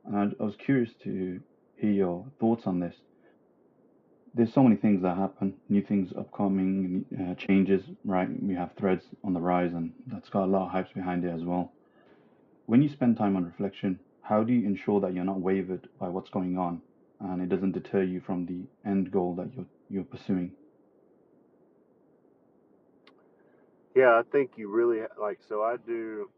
[0.05, 1.39] And I, I was curious to
[1.75, 2.95] hear your thoughts on this.
[4.35, 8.29] There's so many things that happen, new things upcoming, uh, changes, right?
[8.43, 11.29] We have threads on the rise, and that's got a lot of hypes behind it
[11.33, 11.71] as well.
[12.67, 16.09] When you spend time on reflection, how do you ensure that you're not wavered by
[16.09, 16.81] what's going on
[17.19, 20.51] and it doesn't deter you from the end goal that you're you're pursuing?
[23.95, 25.39] Yeah, I think you really like.
[25.47, 26.29] So I do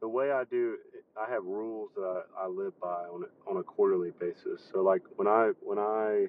[0.00, 0.76] the way I do.
[1.16, 4.62] I have rules that I, I live by on a, on a quarterly basis.
[4.72, 6.26] So like when I when I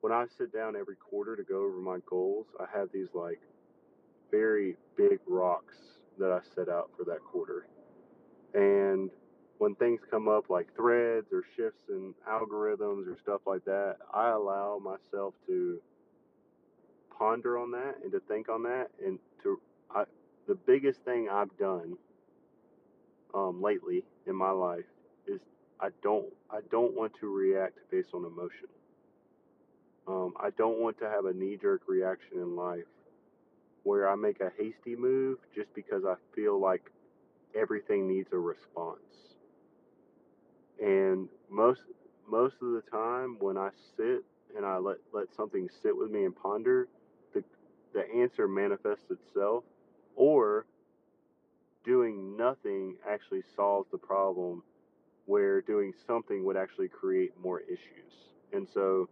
[0.00, 3.40] when I sit down every quarter to go over my goals, I have these like
[4.30, 5.76] very big rocks
[6.18, 7.66] that I set out for that quarter.
[8.54, 9.10] And
[9.58, 14.30] when things come up like threads or shifts in algorithms or stuff like that, I
[14.30, 15.80] allow myself to
[17.16, 19.60] ponder on that and to think on that and to
[19.94, 20.04] I,
[20.48, 21.96] the biggest thing I've done
[23.34, 24.84] um, lately in my life
[25.26, 25.40] is
[25.80, 28.68] I don't I don't want to react based on emotion.
[30.06, 32.84] Um, I don't want to have a knee jerk reaction in life
[33.84, 36.90] where I make a hasty move just because I feel like
[37.58, 38.98] everything needs a response.
[40.82, 41.82] And most
[42.28, 44.24] most of the time when I sit
[44.56, 46.88] and I let let something sit with me and ponder,
[47.34, 47.44] the
[47.92, 49.64] the answer manifests itself
[50.16, 50.66] or
[51.84, 54.62] doing nothing actually solves the problem
[55.26, 58.12] where doing something would actually create more issues.
[58.52, 59.08] And so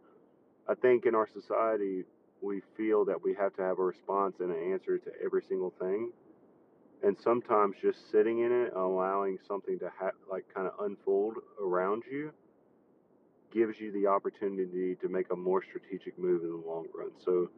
[0.68, 2.04] I think in our society
[2.42, 5.72] we feel that we have to have a response and an answer to every single
[5.80, 6.12] thing
[7.02, 12.04] and sometimes just sitting in it, allowing something to ha- like kind of unfold around
[12.10, 12.32] you,
[13.52, 17.10] gives you the opportunity to make a more strategic move in the long run.
[17.18, 17.50] So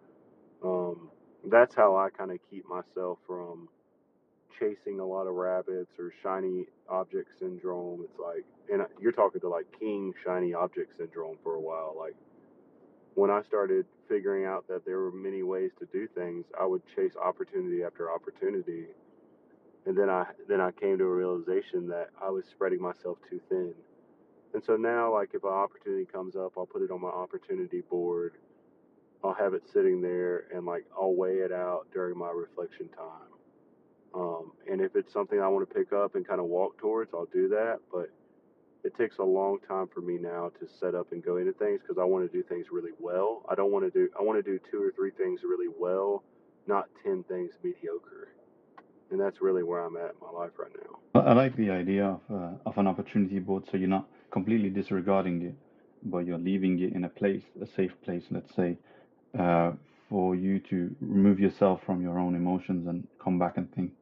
[0.64, 1.10] um,
[1.50, 3.68] that's how I kind of keep myself from
[4.58, 8.02] chasing a lot of rabbits or shiny object syndrome.
[8.04, 11.94] It's like, and you're talking to like king shiny object syndrome for a while.
[11.98, 12.14] Like
[13.14, 16.82] when I started figuring out that there were many ways to do things, I would
[16.94, 18.86] chase opportunity after opportunity
[19.86, 23.40] and then I then I came to a realization that I was spreading myself too
[23.48, 23.74] thin.
[24.54, 27.82] And so now, like if an opportunity comes up, I'll put it on my opportunity
[27.90, 28.34] board.
[29.24, 33.31] I'll have it sitting there, and like I'll weigh it out during my reflection time.
[34.14, 37.12] Um, and if it's something I want to pick up and kind of walk towards,
[37.14, 37.78] I'll do that.
[37.92, 38.10] But
[38.84, 41.80] it takes a long time for me now to set up and go into things
[41.80, 43.44] because I want to do things really well.
[43.48, 46.24] I don't want to do I want to do two or three things really well,
[46.66, 48.28] not ten things mediocre
[49.12, 51.20] and that's really where I'm at in my life right now.
[51.20, 55.42] I like the idea of uh, of an opportunity board, so you're not completely disregarding
[55.42, 55.54] it,
[56.02, 58.78] but you're leaving it in a place, a safe place, let's say,
[59.38, 59.72] uh,
[60.08, 63.92] for you to remove yourself from your own emotions and come back and think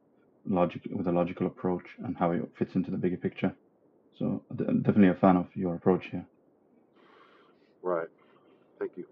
[0.45, 3.53] logic with a logical approach and how it fits into the bigger picture.
[4.17, 6.25] So definitely a fan of your approach here.
[7.81, 8.07] Right.
[8.79, 9.05] Thank you.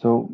[0.00, 0.30] So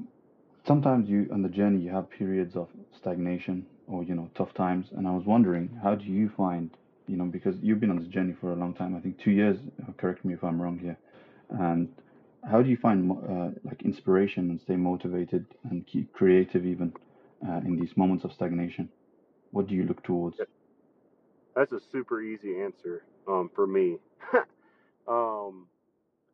[0.67, 4.87] sometimes you on the journey you have periods of stagnation or you know tough times
[4.97, 6.71] and i was wondering how do you find
[7.09, 9.31] you know because you've been on this journey for a long time i think two
[9.31, 10.97] years uh, correct me if i'm wrong here
[11.51, 11.89] and
[12.49, 16.93] how do you find uh, like inspiration and stay motivated and keep creative even
[17.49, 18.89] uh, in these moments of stagnation
[19.51, 20.39] what do you look towards
[21.55, 23.97] that's a super easy answer um, for me
[25.09, 25.67] um,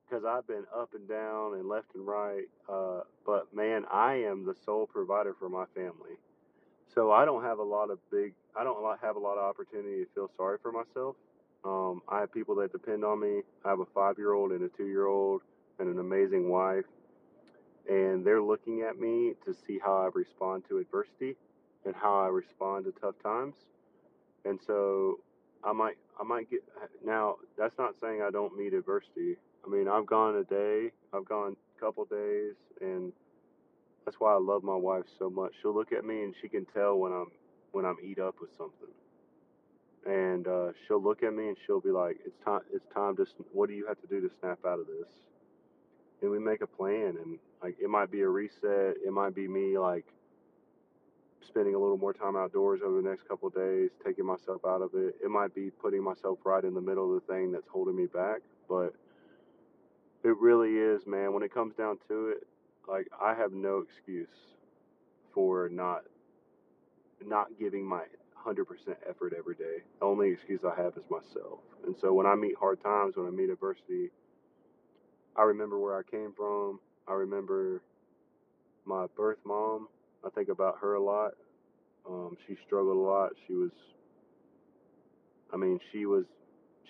[0.09, 2.45] because I've been up and down and left and right.
[2.69, 6.17] Uh, but man, I am the sole provider for my family,
[6.95, 8.35] so I don't have a lot of big.
[8.57, 11.17] I don't have a lot of opportunity to feel sorry for myself.
[11.65, 13.43] Um, I have people that depend on me.
[13.65, 15.43] I have a five-year-old and a two-year-old
[15.79, 16.85] and an amazing wife,
[17.89, 21.37] and they're looking at me to see how I respond to adversity
[21.85, 23.55] and how I respond to tough times.
[24.45, 25.21] And so
[25.65, 26.61] I might I might get
[27.05, 27.37] now.
[27.57, 29.37] That's not saying I don't meet adversity.
[29.67, 33.13] I mean, I've gone a day, I've gone a couple days, and
[34.05, 35.53] that's why I love my wife so much.
[35.61, 37.31] She'll look at me and she can tell when I'm
[37.73, 38.89] when I'm eat up with something,
[40.07, 42.63] and uh, she'll look at me and she'll be like, "It's time.
[42.73, 43.27] It's time to.
[43.53, 45.13] What do you have to do to snap out of this?"
[46.23, 48.97] And we make a plan, and like it might be a reset.
[49.05, 50.07] It might be me like
[51.47, 54.91] spending a little more time outdoors over the next couple days, taking myself out of
[54.95, 55.17] it.
[55.25, 58.07] It might be putting myself right in the middle of the thing that's holding me
[58.07, 58.95] back, but
[60.25, 61.33] It really is, man.
[61.33, 62.47] When it comes down to it,
[62.89, 64.29] like I have no excuse
[65.35, 66.03] for not
[67.25, 68.05] not giving my
[68.47, 69.83] 100% effort every day.
[70.01, 71.61] The only excuse I have is myself.
[71.87, 74.11] And so when I meet hard times, when I meet adversity,
[75.37, 76.81] I remember where I came from.
[77.09, 77.83] I remember
[78.85, 79.89] my birth mom.
[80.25, 81.33] I think about her a lot.
[82.09, 83.31] Um, she struggled a lot.
[83.47, 83.71] She was,
[85.53, 86.25] I mean, she was,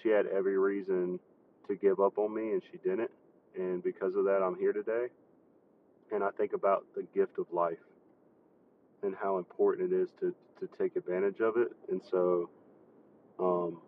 [0.03, 1.19] she had every reason
[1.69, 3.11] to give up on me, and she didn't.
[3.57, 5.07] And because of that, I'm here today.
[6.13, 7.79] And I think about the gift of life
[9.03, 11.69] and how important it is to, to take advantage of it.
[11.91, 12.49] And so,
[13.39, 13.79] um,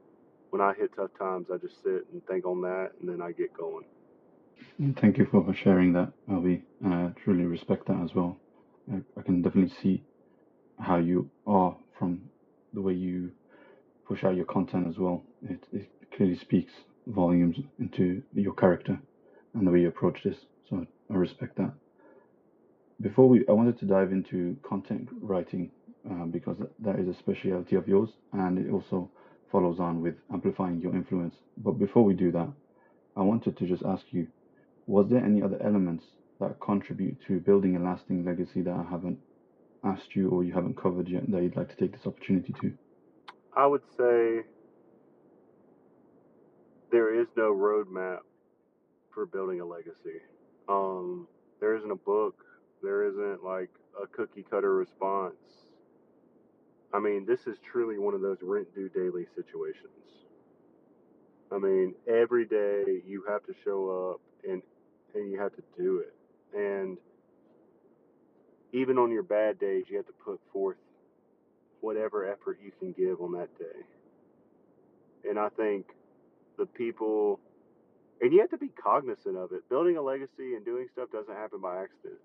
[0.51, 3.33] when I hit tough times, I just sit and think on that, and then I
[3.33, 3.85] get going.
[5.01, 6.63] Thank you for sharing that, LB.
[6.87, 8.39] I truly respect that as well.
[8.93, 10.03] I, I can definitely see
[10.81, 12.23] how you are from
[12.75, 13.33] the way you
[14.07, 15.23] push out your content as well.
[15.49, 16.73] It, it clearly speaks
[17.07, 18.99] volumes into your character
[19.55, 20.37] and the way you approach this.
[20.69, 21.73] So I respect that.
[23.01, 25.71] Before we, I wanted to dive into content writing
[26.11, 29.11] uh, because that is a specialty of yours, and it also
[29.53, 31.35] follows on with amplifying your influence.
[31.59, 32.49] But before we do that,
[33.17, 34.29] I wanted to just ask you:
[34.91, 36.05] Was there any other elements
[36.41, 39.21] that contribute to building a lasting legacy that I haven't
[39.85, 42.73] asked you or you haven't covered yet that you'd like to take this opportunity to?
[43.57, 44.41] I would say
[46.91, 48.23] there is no roadmap
[49.15, 50.23] for building a legacy.
[50.69, 51.29] Um,
[51.61, 52.45] there isn't a book.
[52.83, 53.71] There isn't like
[54.03, 55.37] a cookie cutter response.
[56.93, 60.27] I mean, this is truly one of those rent due daily situations.
[61.53, 64.63] I mean, every day you have to show up and
[65.15, 66.15] and you have to do it.
[66.57, 66.99] And
[68.73, 70.77] even on your bad days, you have to put forth
[71.81, 75.29] whatever effort you can give on that day.
[75.29, 75.87] And I think
[76.59, 77.41] the people,
[78.21, 79.69] and you have to be cognizant of it.
[79.69, 82.21] Building a legacy and doing stuff doesn't happen by accident.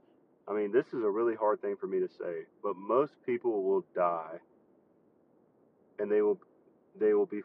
[0.48, 3.64] I mean, this is a really hard thing for me to say, but most people
[3.64, 4.40] will die
[6.00, 6.40] and they will
[7.00, 7.42] they will be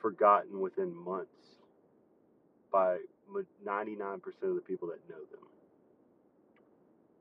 [0.00, 1.30] forgotten within months
[2.72, 2.98] by
[3.66, 5.40] 99% of the people that know them.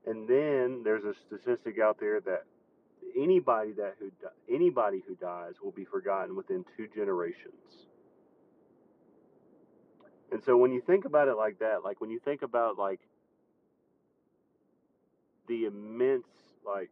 [0.06, 2.44] And then there's a statistic out there that
[3.18, 4.12] anybody that who
[4.54, 7.54] anybody who dies will be forgotten within two generations.
[10.32, 13.00] And so when you think about it like that, like when you think about like
[15.48, 16.26] the immense
[16.66, 16.90] like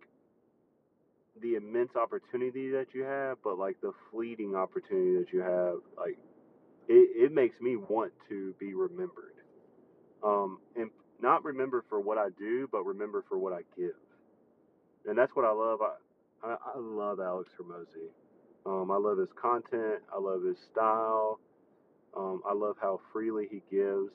[1.41, 6.17] the immense opportunity that you have, but like the fleeting opportunity that you have, like
[6.91, 9.33] it, it makes me want to be remembered.
[10.23, 13.95] Um, and not remember for what I do, but remember for what I give.
[15.07, 15.79] And that's what I love.
[15.81, 18.09] I, I, I love Alex Hormozi.
[18.65, 20.03] Um, I love his content.
[20.13, 21.39] I love his style.
[22.15, 24.13] Um, I love how freely he gives.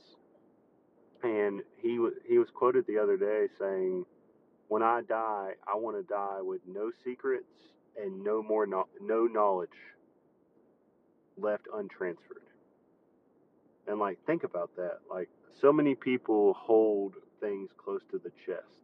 [1.23, 4.05] And he was he was quoted the other day saying,
[4.69, 7.47] "When I die, I want to die with no secrets
[8.01, 9.71] and no more no, no knowledge
[11.37, 12.46] left untransferred."
[13.87, 14.99] And like think about that.
[15.11, 15.29] Like
[15.61, 18.81] so many people hold things close to the chest.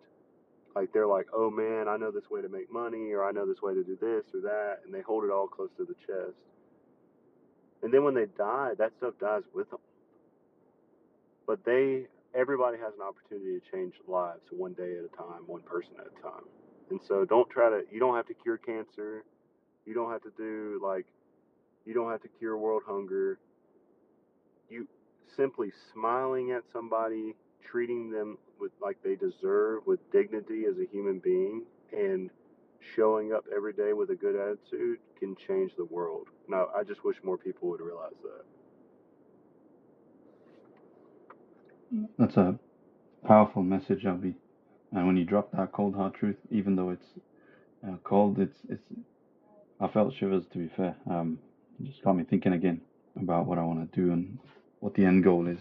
[0.75, 3.47] Like they're like, "Oh man, I know this way to make money or I know
[3.47, 5.95] this way to do this or that," and they hold it all close to the
[6.07, 6.39] chest.
[7.83, 9.81] And then when they die, that stuff dies with them.
[11.47, 15.63] But they everybody has an opportunity to change lives one day at a time, one
[15.63, 16.45] person at a time.
[16.91, 19.25] And so don't try to you don't have to cure cancer.
[19.85, 21.07] You don't have to do like
[21.85, 23.39] you don't have to cure world hunger
[24.73, 24.89] you
[25.37, 27.35] simply smiling at somebody,
[27.71, 32.31] treating them with like they deserve, with dignity as a human being, and
[32.97, 36.29] showing up every day with a good attitude can change the world.
[36.49, 38.45] Now, I just wish more people would realize that.
[42.19, 42.59] That's a
[43.27, 44.35] powerful message, LB.
[44.93, 47.07] And when you drop that cold hard truth, even though it's
[47.87, 48.83] uh, cold, it's it's.
[49.81, 50.45] I felt shivers.
[50.53, 51.39] To be fair, um,
[51.83, 52.81] just got me thinking again
[53.21, 54.39] about what I want to do and
[54.83, 55.61] what the end goal is.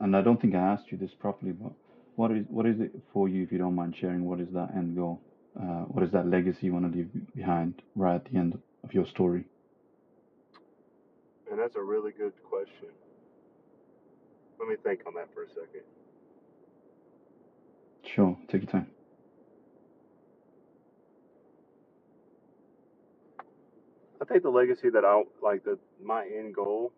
[0.00, 1.72] And I don't think I asked you this properly, but
[2.14, 4.24] what is what is it for you, if you don't mind sharing?
[4.24, 5.20] What is that end goal?
[5.60, 8.94] Uh, what is that legacy you want to leave behind right at the end of
[8.94, 9.44] your story?
[11.50, 12.88] And that's a really good question.
[14.58, 15.82] Let me think on that for a second.
[18.14, 18.86] Sure, take your time.
[24.20, 26.92] I think the legacy that I like the my end goal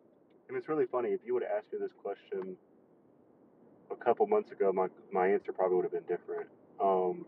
[0.57, 1.11] it's really funny.
[1.11, 2.57] If you would have asked me this question
[3.91, 6.49] a couple months ago, my my answer probably would have been different.
[6.83, 7.27] Um,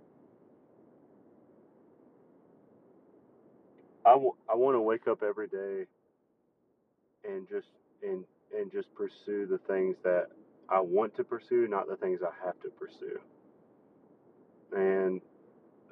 [4.06, 5.86] I, w- I want to wake up every day
[7.24, 7.68] and just
[8.02, 8.24] and
[8.56, 10.28] and just pursue the things that
[10.70, 13.20] I want to pursue, not the things I have to pursue.
[14.72, 15.20] And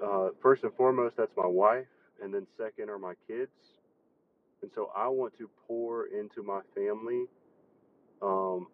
[0.05, 1.87] uh, first and foremost, that's my wife,
[2.23, 3.74] and then second are my kids.
[4.65, 7.27] And so I want to pour into my family
[8.23, 8.69] um,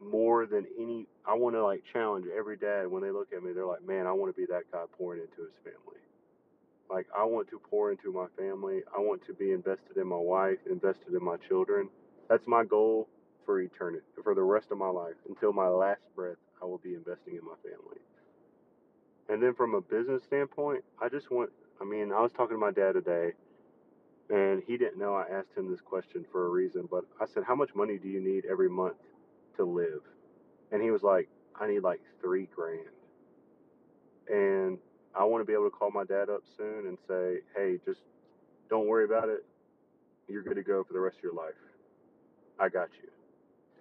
[0.00, 1.08] more than any.
[1.26, 3.52] I want to like challenge every dad when they look at me.
[3.52, 5.98] They're like, "Man, I want to be that guy pouring into his family."
[6.88, 8.82] Like I want to pour into my family.
[8.96, 11.88] I want to be invested in my wife, invested in my children.
[12.28, 13.08] That's my goal
[13.44, 15.16] for eternity, for the rest of my life.
[15.28, 17.98] Until my last breath, I will be investing in my family.
[19.28, 21.50] And then from a business standpoint, I just want.
[21.80, 23.32] I mean, I was talking to my dad today,
[24.30, 26.88] and he didn't know I asked him this question for a reason.
[26.90, 28.96] But I said, "How much money do you need every month
[29.56, 30.02] to live?"
[30.72, 32.90] And he was like, "I need like three grand."
[34.28, 34.78] And
[35.14, 38.00] I want to be able to call my dad up soon and say, "Hey, just
[38.68, 39.44] don't worry about it.
[40.28, 41.54] You're good to go for the rest of your life.
[42.58, 43.10] I got you."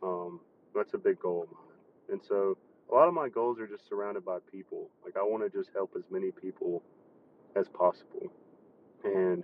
[0.08, 0.40] Um,
[0.76, 1.80] that's a big goal of mine.
[2.10, 2.58] And so
[2.92, 4.90] a lot of my goals are just surrounded by people.
[5.04, 6.84] Like I want to just help as many people
[7.56, 8.32] as possible.
[9.04, 9.44] And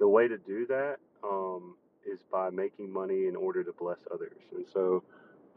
[0.00, 1.76] the way to do that um,
[2.10, 4.42] is by making money in order to bless others.
[4.56, 5.04] And so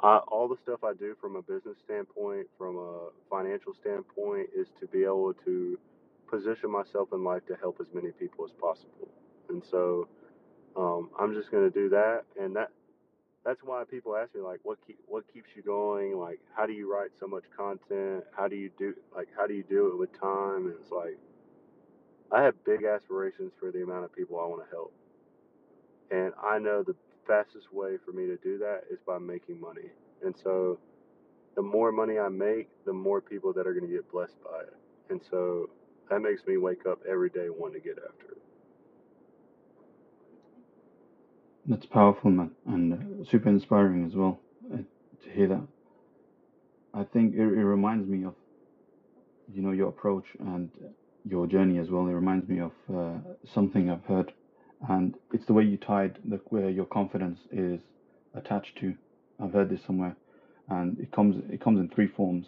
[0.02, 4.68] I, all the stuff I do from a business standpoint, from a financial standpoint, is
[4.82, 5.80] to be able to
[6.30, 9.10] position myself in life to help as many people as possible.
[9.50, 10.10] And so
[10.78, 12.24] um, I'm just going to do that.
[12.40, 12.70] And that
[13.46, 16.18] that's why people ask me like, what keep what keeps you going?
[16.18, 18.24] Like, how do you write so much content?
[18.36, 20.68] How do you do like how do you do it with time?
[20.68, 21.18] And it's like
[22.34, 24.94] I have big aspirations for the amount of people I want to help.
[26.12, 26.96] And I know the
[27.28, 29.92] fastest way for me to do that is by making money.
[30.26, 30.80] And so
[31.56, 34.62] the more money I make, the more people that are going to get blessed by
[34.62, 34.74] it.
[35.10, 35.70] And so
[36.10, 38.38] that makes me wake up every day wanting to get after it.
[41.66, 44.40] That's powerful, man, and uh, super inspiring as well
[44.74, 45.62] uh, to hear that.
[46.94, 48.34] I think it, it reminds me of,
[49.54, 50.70] you know, your approach and
[51.26, 52.08] your journey as well.
[52.08, 53.20] It reminds me of uh,
[53.54, 54.34] something I've heard,
[54.90, 57.80] and it's the way you tied the where your confidence is
[58.36, 58.94] attached to.
[59.42, 60.16] I've heard this somewhere,
[60.70, 62.48] and it comes it comes in three forms.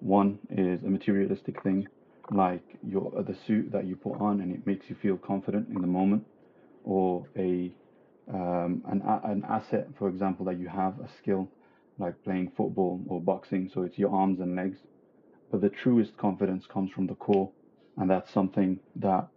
[0.00, 1.88] One is a materialistic thing,
[2.30, 5.80] like your the suit that you put on and it makes you feel confident in
[5.80, 6.24] the moment,
[6.84, 7.72] or a
[8.32, 11.48] um, an, an asset, for example, that you have a skill
[11.98, 14.78] like playing football or boxing, so it's your arms and legs.
[15.50, 17.50] But the truest confidence comes from the core,
[17.98, 19.28] and that's something that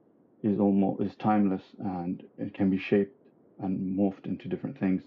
[0.44, 3.16] is almost is timeless and it can be shaped
[3.60, 5.02] and morphed into different things.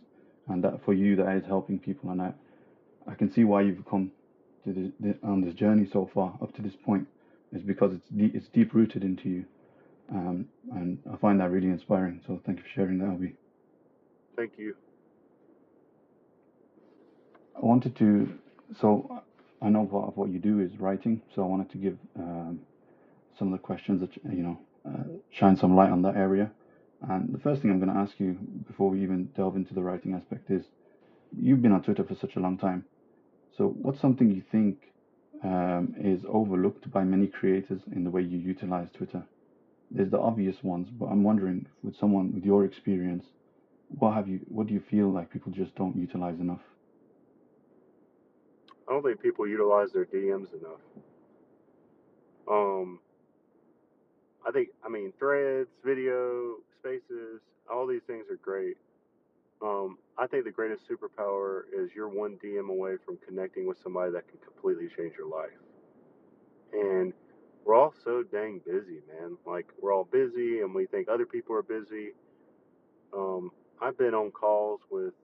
[0.48, 2.32] And that for you, that is helping people, and I,
[3.06, 4.12] I can see why you've come
[4.64, 7.06] to this, on this journey so far up to this point,
[7.52, 9.44] is because it's deep, it's deep rooted into you,
[10.12, 12.20] um, and I find that really inspiring.
[12.26, 13.32] So thank you for sharing that, LB.
[14.36, 14.76] Thank you.
[17.56, 18.38] I wanted to,
[18.78, 19.22] so
[19.62, 22.60] I know part of what you do is writing, so I wanted to give um,
[23.38, 26.50] some of the questions that, you know, uh, shine some light on that area.
[27.08, 28.32] And the first thing I'm going to ask you
[28.66, 30.64] before we even delve into the writing aspect is
[31.36, 32.84] you've been on Twitter for such a long time.
[33.56, 34.78] So, what's something you think
[35.42, 39.22] um, is overlooked by many creators in the way you utilize Twitter?
[39.90, 43.26] There's the obvious ones, but I'm wondering with someone with your experience,
[43.98, 44.40] what have you?
[44.48, 46.62] What do you feel like people just don't utilize enough?
[48.88, 50.80] I don't think people utilize their DMs enough.
[52.50, 52.98] Um,
[54.46, 57.40] I think, I mean, threads, video, spaces,
[57.70, 58.76] all these things are great.
[59.62, 64.12] Um, I think the greatest superpower is you're one DM away from connecting with somebody
[64.12, 65.56] that can completely change your life.
[66.72, 67.12] And
[67.64, 69.38] we're all so dang busy, man.
[69.46, 72.10] Like, we're all busy and we think other people are busy.
[73.16, 75.14] Um, I've been on calls with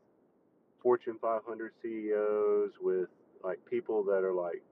[0.82, 3.08] Fortune 500 CEOs, with
[3.44, 4.62] like people that are like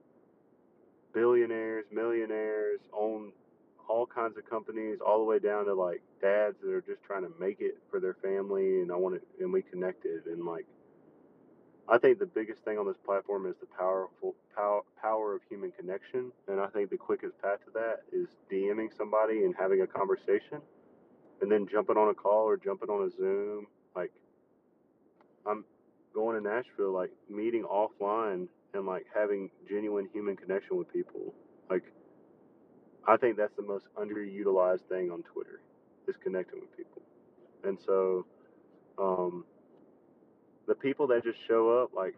[1.13, 3.31] billionaires, millionaires, own
[3.89, 7.23] all kinds of companies, all the way down to like dads that are just trying
[7.23, 8.81] to make it for their family.
[8.81, 10.27] And I want to, and we connected.
[10.27, 10.65] And like,
[11.89, 15.71] I think the biggest thing on this platform is the powerful power, power of human
[15.71, 16.31] connection.
[16.47, 20.61] And I think the quickest path to that is DMing somebody and having a conversation
[21.41, 23.65] and then jumping on a call or jumping on a Zoom.
[23.95, 24.11] Like,
[25.47, 25.65] I'm
[26.13, 31.33] going to Nashville, like meeting offline and like having genuine human connection with people.
[31.71, 31.83] Like,
[33.07, 35.61] I think that's the most underutilized thing on Twitter
[36.07, 37.01] is connecting with people.
[37.63, 38.25] And so,
[38.97, 39.45] um,
[40.67, 42.15] the people that just show up, like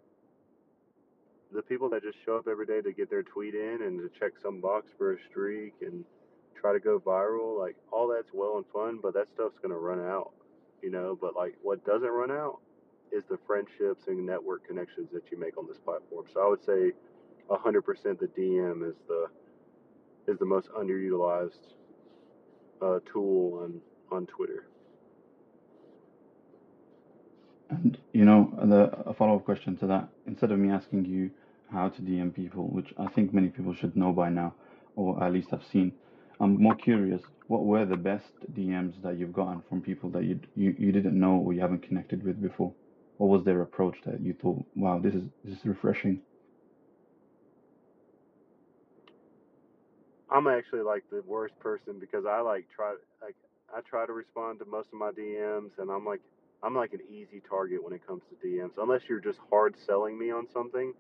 [1.54, 4.10] the people that just show up every day to get their tweet in and to
[4.20, 6.04] check some box for a streak and
[6.60, 10.00] try to go viral, like all that's well and fun, but that stuff's gonna run
[10.00, 10.32] out,
[10.82, 11.18] you know.
[11.20, 12.60] But like what doesn't run out
[13.12, 16.26] is the friendships and network connections that you make on this platform.
[16.34, 16.94] So I would say
[17.50, 19.28] 100% the DM is the
[20.32, 21.74] is the most underutilized
[22.82, 24.66] uh, tool on on Twitter.
[27.70, 31.32] And you know, the a follow-up question to that, instead of me asking you
[31.72, 34.54] how to DM people, which I think many people should know by now,
[34.96, 35.94] or at least have seen,
[36.40, 40.40] I'm more curious, what were the best DMs that you've gotten from people that you
[40.56, 42.74] you, you didn't know or you haven't connected with before?
[43.18, 46.22] What was their approach that you thought, wow, this is this is refreshing?
[50.32, 53.36] I'm actually like the worst person because I like try like
[53.76, 56.22] I try to respond to most of my DMs and I'm like
[56.64, 60.18] I'm like an easy target when it comes to DMs unless you're just hard selling
[60.18, 60.94] me on something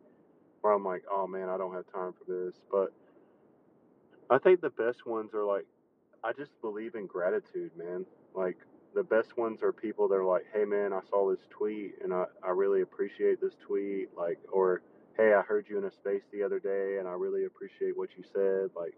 [0.62, 2.94] where I'm like, "Oh man, I don't have time for this." But
[4.30, 5.66] I think the best ones are like
[6.24, 8.06] I just believe in gratitude, man.
[8.36, 8.58] Like
[8.96, 12.14] the best ones are people that are like, "Hey man, I saw this tweet and
[12.14, 14.82] I I really appreciate this tweet." Like or,
[15.18, 18.10] "Hey, I heard you in a space the other day and I really appreciate what
[18.18, 18.96] you said." Like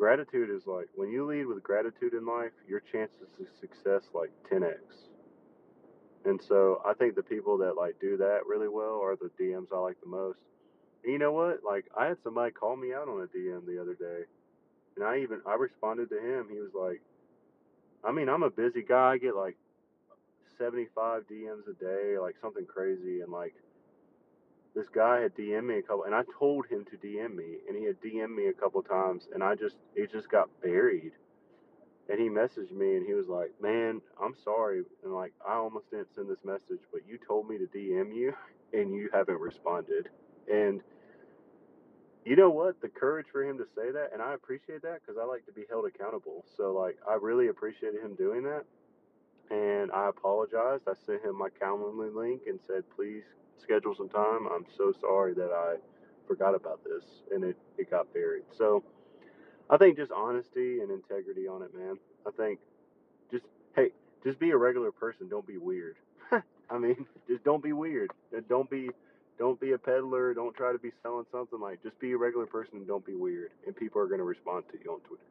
[0.00, 4.30] gratitude is like when you lead with gratitude in life, your chances of success like
[4.50, 4.78] 10x.
[6.24, 9.66] And so I think the people that like do that really well are the DMs
[9.74, 10.38] I like the most.
[11.04, 11.60] And you know what?
[11.62, 14.24] Like I had somebody call me out on a DM the other day,
[14.96, 16.46] and I even I responded to him.
[16.50, 17.02] He was like,
[18.02, 19.12] I mean, I'm a busy guy.
[19.12, 19.58] I get like
[20.56, 23.54] 75 DMs a day, like something crazy, and like
[24.74, 27.76] this guy had DM me a couple, and I told him to DM me, and
[27.76, 31.12] he had DM me a couple times, and I just it just got buried
[32.10, 35.90] and he messaged me and he was like, "Man, I'm sorry." And like, I almost
[35.90, 38.34] didn't send this message, but you told me to DM you
[38.72, 40.08] and you haven't responded.
[40.52, 40.82] And
[42.24, 42.80] you know what?
[42.80, 45.52] The courage for him to say that, and I appreciate that because I like to
[45.52, 46.44] be held accountable.
[46.56, 48.64] So like, I really appreciated him doing that.
[49.50, 50.84] And I apologized.
[50.88, 53.24] I sent him my Calendly link and said, "Please
[53.58, 54.46] schedule some time.
[54.46, 55.76] I'm so sorry that I
[56.28, 58.84] forgot about this and it it got buried." So
[59.70, 61.98] I think just honesty and integrity on it, man.
[62.26, 62.60] I think
[63.30, 63.44] just
[63.76, 63.90] hey,
[64.24, 65.28] just be a regular person.
[65.28, 65.96] Don't be weird.
[66.70, 68.10] I mean, just don't be weird.
[68.48, 68.90] Don't be
[69.38, 70.34] don't be a peddler.
[70.34, 71.82] Don't try to be selling something like.
[71.82, 73.50] Just be a regular person and don't be weird.
[73.66, 75.22] And people are going to respond to you on Twitter.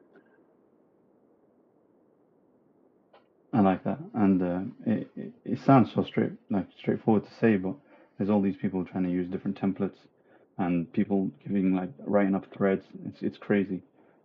[3.52, 4.60] I like that, and uh,
[4.92, 7.74] it, it it sounds so straight like straightforward to say, but
[8.18, 9.98] there's all these people trying to use different templates,
[10.58, 12.84] and people giving like writing up threads.
[13.06, 13.82] It's it's crazy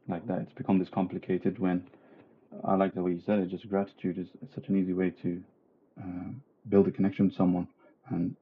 [0.08, 0.42] like that.
[0.42, 1.88] It's become this complicated when
[2.64, 3.50] I like the way you said it.
[3.50, 5.42] Just gratitude is such an easy way to
[6.02, 6.30] uh,
[6.70, 7.68] build a connection with someone
[8.10, 8.36] and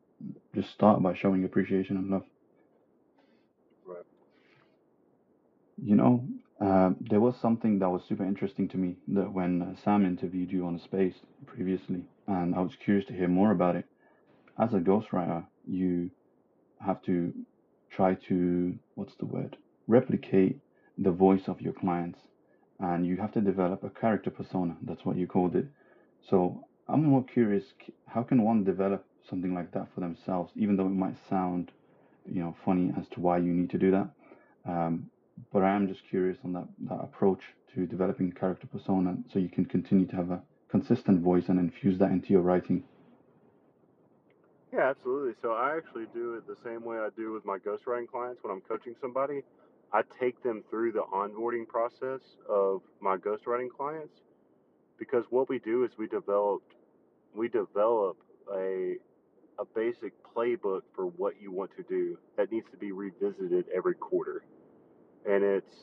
[0.56, 2.24] just start by showing appreciation and love.
[3.86, 4.04] Right.
[5.84, 6.26] You know,
[6.64, 10.52] uh, there was something that was super interesting to me that when uh, Sam interviewed
[10.52, 13.86] you on space previously, and I was curious to hear more about it.
[14.58, 16.10] As a ghostwriter, you
[16.86, 17.34] have to
[17.90, 19.58] try to, what's the word,
[19.88, 20.60] replicate
[20.98, 22.20] the voice of your clients
[22.80, 24.76] and you have to develop a character persona.
[24.84, 25.66] That's what you called it.
[26.30, 27.64] So I'm more curious,
[28.08, 31.72] how can one develop something like that for themselves, even though it might sound,
[32.26, 34.10] you know, funny as to why you need to do that.
[34.66, 35.10] Um,
[35.52, 37.42] but I am just curious on that, that approach
[37.74, 41.98] to developing character persona so you can continue to have a consistent voice and infuse
[42.00, 42.84] that into your writing.
[44.74, 45.34] Yeah, absolutely.
[45.42, 48.52] So I actually do it the same way I do with my ghostwriting clients when
[48.52, 49.44] I'm coaching somebody.
[49.92, 54.22] I take them through the onboarding process of my ghostwriting clients
[54.98, 56.64] because what we do is we develop
[57.36, 58.18] we develop
[58.52, 58.96] a
[59.60, 63.94] a basic playbook for what you want to do that needs to be revisited every
[63.94, 64.44] quarter.
[65.28, 65.76] And it's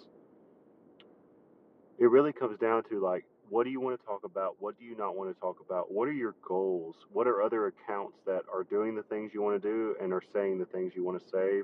[1.99, 4.57] it really comes down to like what do you want to talk about?
[4.61, 5.93] What do you not want to talk about?
[5.93, 6.95] What are your goals?
[7.13, 10.23] What are other accounts that are doing the things you want to do and are
[10.33, 11.63] saying the things you want to say?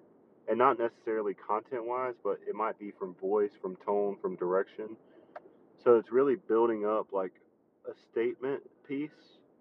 [0.49, 4.97] and not necessarily content wise, but it might be from voice, from tone, from direction.
[5.83, 7.33] So it's really building up like
[7.89, 9.11] a statement piece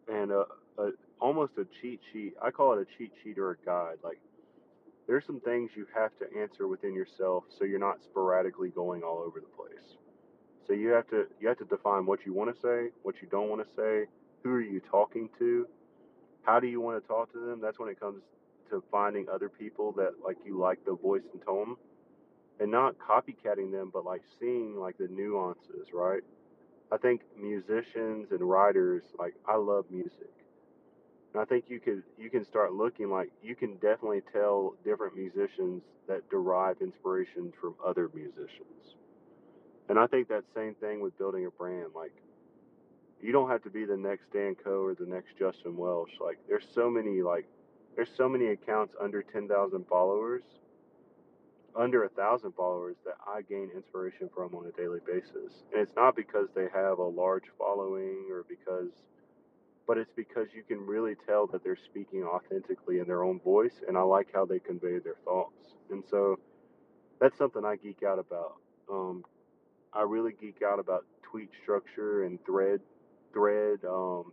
[0.08, 0.46] and a,
[0.78, 2.34] a almost a cheat sheet.
[2.42, 3.98] I call it a cheat sheet or a guide.
[4.04, 4.20] Like
[5.08, 9.20] there's some things you have to answer within yourself so you're not sporadically going all
[9.20, 9.98] over the place.
[10.68, 13.28] So you have to you have to define what you want to say, what you
[13.30, 14.10] don't want to say,
[14.44, 15.68] who are you talking to,
[16.44, 17.62] how do you want to talk to them.
[17.62, 18.24] That's when it comes
[18.70, 21.76] to finding other people that like you like the voice and tone
[22.60, 26.22] and not copycatting them but like seeing like the nuances right
[26.92, 30.32] i think musicians and writers like i love music
[31.36, 35.16] and i think you could you can start looking like you can definitely tell different
[35.18, 38.96] musicians that derive inspiration from other musicians
[39.90, 42.14] and i think that same thing with building a brand like
[43.22, 46.12] you don't have to be the next Dan Koe or the next Justin Welsh.
[46.22, 47.46] Like there's so many like
[47.96, 50.44] there's so many accounts under 10,000 followers,
[51.76, 55.64] under a thousand followers that I gain inspiration from on a daily basis.
[55.72, 58.90] And it's not because they have a large following or because,
[59.88, 63.82] but it's because you can really tell that they're speaking authentically in their own voice.
[63.88, 65.76] And I like how they convey their thoughts.
[65.92, 66.40] And so
[67.20, 68.56] that's something I geek out about.
[68.92, 69.24] Um,
[69.94, 72.82] I really geek out about tweet structure and thread
[73.34, 74.32] thread um,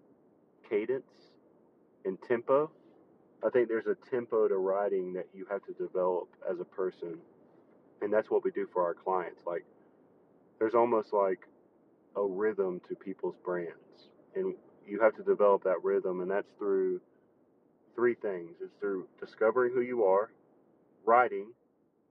[0.68, 1.10] cadence
[2.04, 2.70] and tempo.
[3.44, 7.18] I think there's a tempo to writing that you have to develop as a person,
[8.00, 9.40] and that's what we do for our clients.
[9.44, 9.64] Like,
[10.60, 11.40] there's almost like
[12.16, 14.54] a rhythm to people's brands, and
[14.86, 17.00] you have to develop that rhythm, and that's through
[17.94, 18.56] three things.
[18.62, 20.30] It's through discovering who you are,
[21.04, 21.52] writing,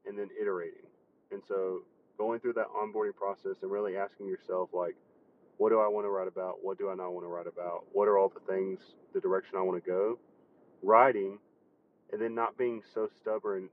[0.06, 0.86] and then iterating.
[1.32, 1.82] And so,
[2.18, 4.96] going through that onboarding process and really asking yourself, like,
[5.58, 6.56] what do I want to write about?
[6.62, 7.86] What do I not want to write about?
[7.94, 8.80] What are all the things,
[9.14, 10.20] the direction I want to go?
[10.82, 11.38] Writing,
[12.12, 13.70] and then not being so stubborn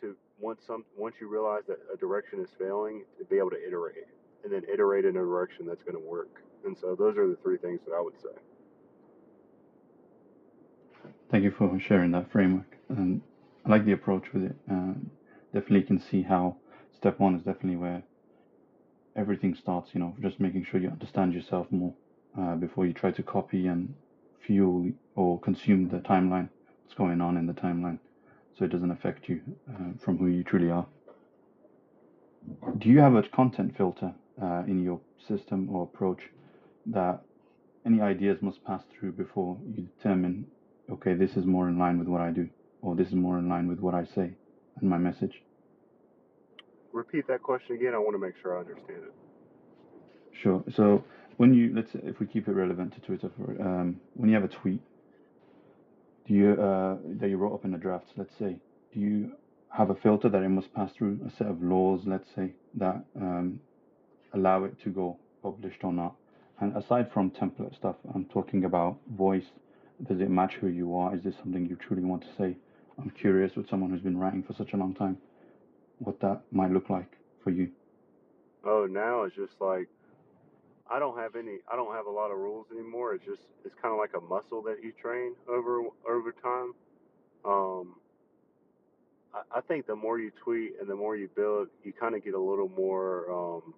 [0.00, 3.66] to once some once you realize that a direction is failing, to be able to
[3.66, 4.06] iterate
[4.44, 6.42] and then iterate in a direction that's going to work.
[6.64, 8.28] And so those are the three things that I would say.
[11.30, 12.76] Thank you for sharing that framework.
[12.88, 13.22] And
[13.64, 14.56] I like the approach with it.
[14.68, 15.10] Um,
[15.52, 16.56] definitely can see how
[16.96, 18.02] step one is definitely where
[19.16, 21.94] everything starts, you know, just making sure you understand yourself more
[22.38, 23.94] uh, before you try to copy and
[24.40, 26.48] fuel or consume the timeline,
[26.82, 27.98] what's going on in the timeline,
[28.56, 29.40] so it doesn't affect you
[29.70, 30.86] uh, from who you truly are.
[32.78, 36.30] Do you have a content filter uh, in your system or approach
[36.92, 37.22] that
[37.86, 40.46] any ideas must pass through before you determine,
[40.90, 42.48] okay, this is more in line with what I do,
[42.82, 44.32] or this is more in line with what I say
[44.80, 45.42] and my message?
[46.92, 47.94] repeat that question again?
[47.94, 49.14] I want to make sure I understand it.
[50.42, 50.62] Sure.
[50.74, 51.04] So
[51.36, 54.44] when you let's if we keep it relevant to Twitter, for, um, when you have
[54.44, 54.80] a tweet,
[56.26, 58.56] do you uh, that you wrote up in the drafts, let's say,
[58.92, 59.32] do you
[59.70, 63.04] have a filter that it must pass through a set of laws, let's say, that
[63.16, 63.60] um,
[64.34, 66.14] allow it to go published or not?
[66.60, 69.46] And aside from template stuff, I'm talking about voice.
[70.08, 71.14] Does it match who you are?
[71.14, 72.56] Is this something you truly want to say?
[72.98, 75.16] I'm curious with someone who's been writing for such a long time
[75.98, 77.70] what that might look like for you.
[78.64, 79.88] Oh, now it's just like
[80.90, 81.58] I don't have any.
[81.70, 83.14] I don't have a lot of rules anymore.
[83.14, 86.74] It's just it's kind of like a muscle that you train over over time.
[87.44, 87.94] Um,
[89.32, 92.24] I, I think the more you tweet and the more you build, you kind of
[92.24, 93.74] get a little more um,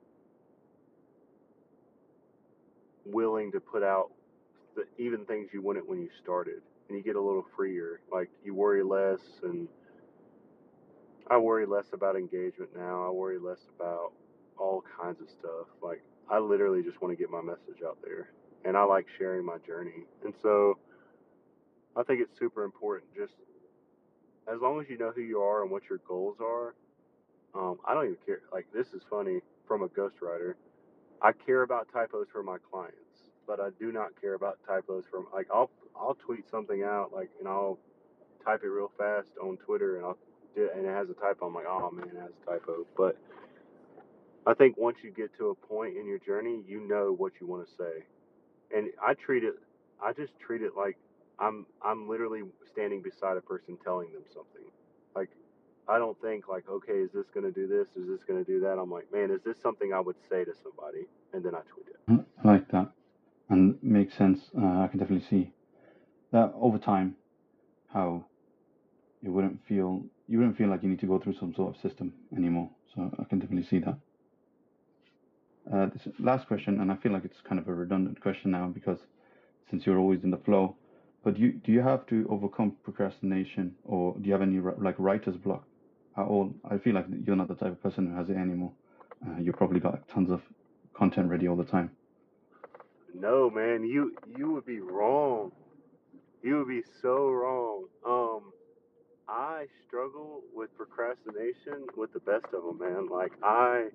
[3.04, 4.10] willing to put out
[4.76, 8.00] the, even things you wouldn't when you started, and you get a little freer.
[8.12, 9.68] Like you worry less and
[11.30, 13.06] I worry less about engagement now.
[13.06, 14.12] I worry less about
[14.58, 15.66] all kinds of stuff.
[15.82, 18.30] Like I literally just want to get my message out there,
[18.64, 20.04] and I like sharing my journey.
[20.24, 20.78] And so
[21.96, 23.14] I think it's super important.
[23.16, 23.34] Just
[24.52, 26.74] as long as you know who you are and what your goals are.
[27.54, 28.42] Um, I don't even care.
[28.52, 30.54] Like this is funny from a ghostwriter.
[31.22, 35.26] I care about typos for my clients, but I do not care about typos from
[35.34, 37.78] like I'll I'll tweet something out like and I'll
[38.44, 40.18] type it real fast on Twitter and I'll
[40.56, 41.46] do and it has a typo.
[41.46, 42.86] I'm like, oh man, it has a typo.
[42.96, 43.16] But
[44.46, 47.46] I think once you get to a point in your journey, you know what you
[47.46, 48.04] want to say.
[48.76, 49.54] And I treat it,
[50.04, 50.96] I just treat it like
[51.38, 52.42] I'm, I'm literally
[52.72, 54.62] standing beside a person telling them something.
[55.92, 57.86] I don't think like, okay, is this going to do this?
[58.02, 58.78] Is this going to do that?
[58.78, 61.04] I'm like, man, is this something I would say to somebody?
[61.34, 62.10] And then I tweet it.
[62.10, 62.90] Mm, I like that,
[63.50, 64.40] and makes sense.
[64.56, 65.52] Uh, I can definitely see
[66.30, 67.14] that over time,
[67.92, 68.24] how
[69.22, 71.82] it wouldn't feel you wouldn't feel like you need to go through some sort of
[71.82, 72.70] system anymore.
[72.94, 73.98] So I can definitely see that.
[75.70, 78.66] Uh, this last question, and I feel like it's kind of a redundant question now
[78.68, 78.98] because
[79.68, 80.74] since you're always in the flow,
[81.22, 84.94] but do you do you have to overcome procrastination or do you have any like
[84.98, 85.64] writer's block
[86.16, 86.54] at all?
[86.68, 88.72] I feel like you're not the type of person who has it anymore.
[89.26, 90.42] Uh, you probably got tons of
[90.94, 91.90] content ready all the time.
[93.14, 95.52] No, man, you you would be wrong.
[96.42, 97.84] You would be so wrong.
[98.06, 98.52] Um,
[99.28, 103.08] I struggle with procrastination with the best of them, man.
[103.08, 103.88] Like I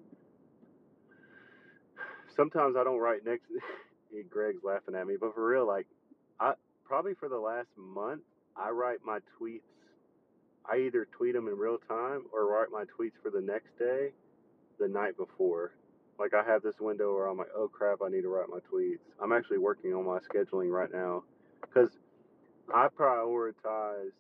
[2.35, 3.45] sometimes I don't write next.
[4.29, 5.87] Greg's laughing at me, but for real, like
[6.39, 6.53] I
[6.85, 8.21] probably for the last month,
[8.55, 9.61] I write my tweets.
[10.69, 14.11] I either tweet them in real time or write my tweets for the next day,
[14.79, 15.73] the night before.
[16.19, 18.59] Like I have this window where I'm like, oh crap, I need to write my
[18.71, 18.99] tweets.
[19.21, 21.23] I'm actually working on my scheduling right now
[21.61, 21.89] because
[22.73, 24.11] I prioritize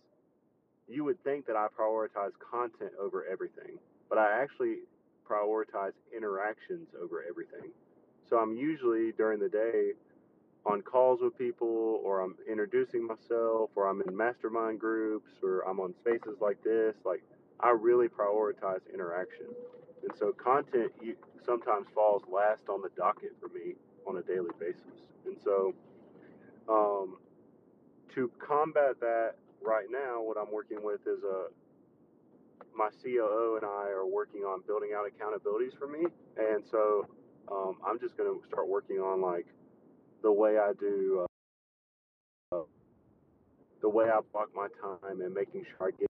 [0.87, 3.77] you would think that I prioritize content over everything,
[4.09, 4.77] but I actually
[5.29, 7.71] prioritize interactions over everything.
[8.29, 9.91] So I'm usually during the day
[10.67, 15.79] on calls with people or I'm introducing myself or I'm in mastermind groups or I'm
[15.79, 17.23] on spaces like this, like
[17.59, 19.47] I really prioritize interaction.
[20.03, 21.15] And so content you,
[21.45, 25.07] sometimes falls last on the docket for me on a daily basis.
[25.25, 25.73] And so
[26.67, 27.17] um,
[28.13, 31.47] to combat that right now, what I'm working with is a
[32.75, 36.05] my COO and I are working on building out accountabilities for me.
[36.37, 37.07] And so
[37.51, 39.47] um, I'm just going to start working on like
[40.21, 41.25] the way I do,
[42.51, 42.57] uh,
[43.81, 46.07] the way I block my time and making sure I get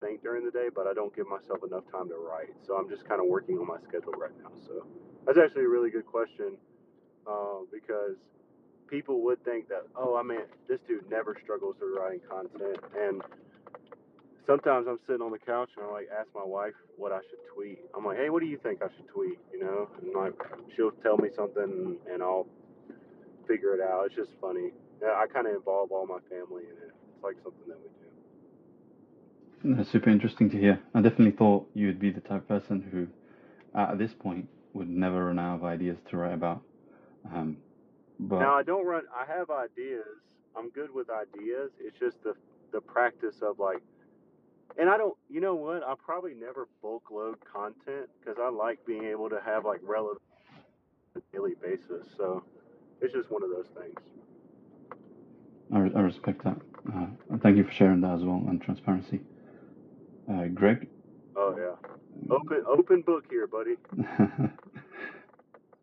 [0.00, 2.54] think during the day, but I don't give myself enough time to write.
[2.66, 4.50] So I'm just kind of working on my schedule right now.
[4.66, 4.86] So
[5.26, 6.56] that's actually a really good question
[7.26, 8.16] uh, because
[8.88, 12.78] people would think that, oh, I mean, this dude never struggles with writing content.
[12.96, 13.22] And
[14.48, 17.38] sometimes I'm sitting on the couch and I like ask my wife what I should
[17.54, 17.78] tweet.
[17.94, 19.38] I'm like, hey, what do you think I should tweet?
[19.52, 20.32] You know, and like
[20.74, 22.46] she'll tell me something and I'll
[23.46, 24.06] figure it out.
[24.06, 24.70] It's just funny.
[25.04, 26.94] I kind of involve all my family in it.
[27.14, 27.88] It's like something that we
[29.70, 29.76] do.
[29.76, 30.80] That's super interesting to hear.
[30.94, 33.06] I definitely thought you would be the type of person who,
[33.78, 36.62] at this point, would never run out of ideas to write about.
[37.34, 37.58] Um,
[38.18, 39.02] but now I don't run.
[39.14, 40.06] I have ideas.
[40.56, 41.70] I'm good with ideas.
[41.78, 42.34] It's just the
[42.72, 43.82] the practice of like
[44.76, 45.82] and I don't, you know what?
[45.82, 50.20] I probably never bulk load content because I like being able to have like relevant
[51.32, 52.06] daily basis.
[52.16, 52.44] So
[53.00, 53.98] it's just one of those things.
[55.72, 56.56] I, I respect that.
[56.94, 57.06] Uh,
[57.42, 59.20] thank you for sharing that as well and transparency.
[60.30, 60.88] Uh, Greg.
[61.36, 63.76] Oh yeah, open open book here, buddy.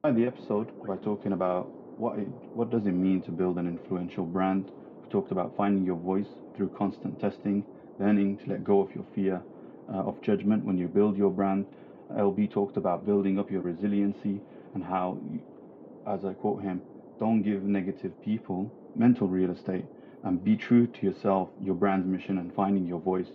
[0.03, 1.67] the episode by talking about
[1.97, 4.71] what it, what does it mean to build an influential brand.
[5.03, 7.63] We talked about finding your voice through constant testing
[7.99, 9.41] learning to let go of your fear
[9.89, 11.65] uh, of judgment when you build your brand.
[12.11, 14.41] LB talked about building up your resiliency
[14.73, 15.41] and how, you,
[16.07, 16.81] as I quote him,
[17.19, 19.85] don't give negative people mental real estate
[20.23, 23.27] and be true to yourself, your brand's mission, and finding your voice.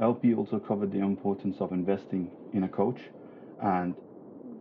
[0.00, 2.98] LB also covered the importance of investing in a coach
[3.62, 3.94] and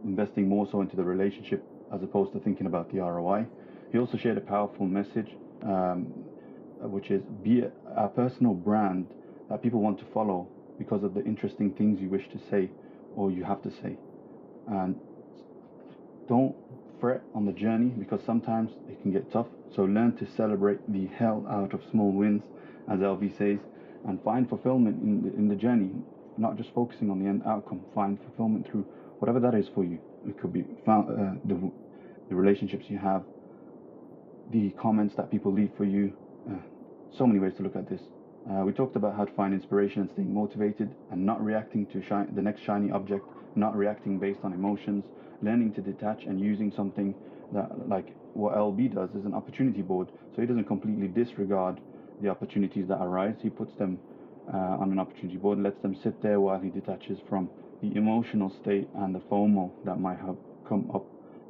[0.04, 3.46] investing more so into the relationship as opposed to thinking about the ROI.
[3.92, 5.32] He also shared a powerful message,
[5.64, 6.06] um,
[6.82, 9.08] which is be a, a personal brand
[9.50, 10.48] that people want to follow
[10.78, 12.70] because of the interesting things you wish to say
[13.16, 13.98] or you have to say.
[14.68, 14.96] And
[16.28, 16.56] don't
[17.00, 19.48] fret on the journey because sometimes it can get tough.
[19.76, 22.44] So learn to celebrate the hell out of small wins,
[22.92, 23.60] as LB says,
[24.08, 25.92] and find fulfillment in the, in the journey,
[26.38, 27.82] not just focusing on the end outcome.
[27.94, 28.86] Find fulfillment through
[29.20, 30.00] whatever that is for you.
[30.28, 31.72] It could be found, uh, the,
[32.30, 33.24] the relationships you have,
[34.52, 36.14] the comments that people leave for you.
[36.50, 36.56] Uh,
[37.18, 38.02] so many ways to look at this.
[38.48, 42.02] Uh, we talked about how to find inspiration and staying motivated and not reacting to
[42.34, 43.26] the next shiny object,
[43.56, 45.06] not reacting based on emotions,
[45.42, 47.14] learning to detach and using something
[47.54, 50.08] that, like what LB does, is an opportunity board.
[50.36, 51.80] So he doesn't completely disregard
[52.22, 53.36] the opportunities that arise.
[53.42, 54.00] He puts them
[54.54, 57.50] uh, on an opportunity board and lets them sit there while he detaches from
[57.82, 60.36] the emotional state and the FOMO that might have
[60.68, 61.06] come up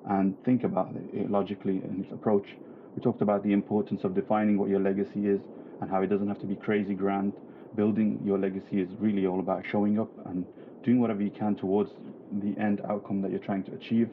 [0.09, 2.55] and think about it logically in his approach.
[2.95, 5.41] We talked about the importance of defining what your legacy is
[5.81, 7.33] and how it doesn't have to be crazy grand.
[7.75, 10.45] Building your legacy is really all about showing up and
[10.83, 11.91] doing whatever you can towards
[12.31, 14.09] the end outcome that you're trying to achieve.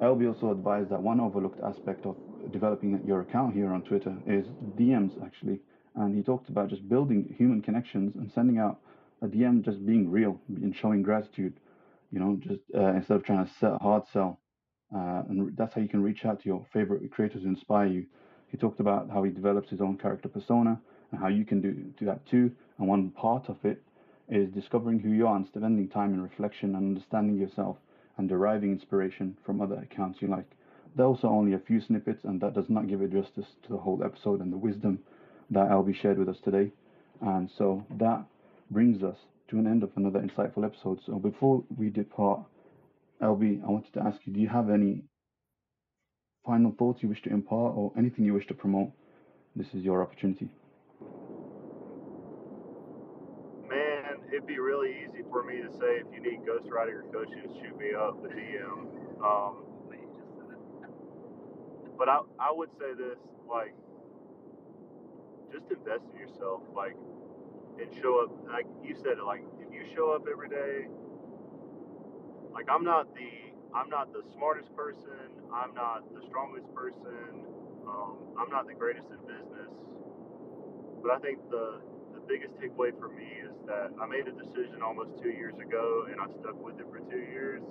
[0.00, 2.16] LB also advised that one overlooked aspect of
[2.50, 4.46] developing your account here on Twitter is
[4.78, 5.60] DMs actually.
[5.94, 8.80] And he talked about just building human connections and sending out
[9.22, 11.54] a DM just being real and showing gratitude,
[12.10, 14.38] you know, just uh, instead of trying to hard sell.
[14.94, 18.06] Uh, and that's how you can reach out to your favorite creators who inspire you
[18.50, 20.80] he talked about how he develops his own character persona
[21.10, 22.50] and how you can do, do that too.
[22.78, 23.82] And one part of it
[24.28, 27.76] is discovering who you are and spending time in reflection and understanding yourself
[28.16, 30.50] and deriving inspiration from other accounts you like.
[30.96, 33.78] Those are only a few snippets, and that does not give it justice to the
[33.78, 34.98] whole episode and the wisdom
[35.50, 36.72] that LB shared with us today.
[37.20, 38.24] And so that
[38.70, 39.16] brings us
[39.48, 41.00] to an end of another insightful episode.
[41.06, 42.40] So before we depart,
[43.22, 45.02] LB, I wanted to ask you, do you have any
[46.44, 48.90] final thoughts you wish to impart or anything you wish to promote,
[49.56, 50.48] this is your opportunity.
[53.68, 57.42] Man, it'd be really easy for me to say if you need ghostwriting or coaching,
[57.62, 59.24] shoot me up the DM.
[59.24, 59.64] Um,
[61.98, 63.18] but I, I would say this,
[63.48, 63.74] like,
[65.52, 66.96] just invest in yourself, like,
[67.80, 68.30] and show up.
[68.46, 70.88] Like you said, like if you show up every day,
[72.52, 73.30] like I'm not the
[73.74, 75.39] I'm not the smartest person.
[75.54, 77.46] I'm not the strongest person.
[77.86, 79.72] Um, I'm not the greatest in business.
[81.02, 81.80] But I think the
[82.14, 86.06] the biggest takeaway for me is that I made a decision almost two years ago,
[86.10, 87.62] and I stuck with it for two years.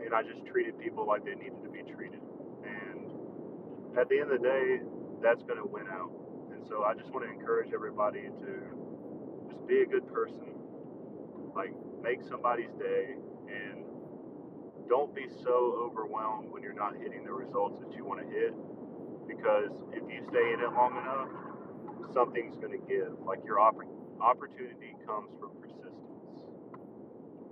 [0.00, 2.20] and I just treated people like they needed to be treated.
[2.64, 3.10] And
[3.98, 4.80] at the end of the day,
[5.22, 6.12] that's going to win out.
[6.52, 8.52] And so I just want to encourage everybody to
[9.50, 10.54] just be a good person,
[11.54, 13.16] like make somebody's day,
[14.88, 18.54] don't be so overwhelmed when you're not hitting the results that you want to hit.
[19.28, 21.28] Because if you stay in it long enough,
[22.14, 23.12] something's going to give.
[23.24, 23.84] Like your opp-
[24.20, 26.08] opportunity comes from persistence.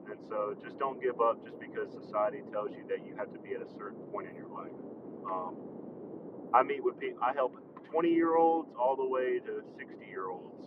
[0.09, 3.39] And so just don't give up just because society tells you that you have to
[3.41, 4.73] be at a certain point in your life.
[5.29, 5.57] Um,
[6.55, 7.55] I meet with people, I help
[7.91, 10.65] 20 year olds all the way to 60 year olds.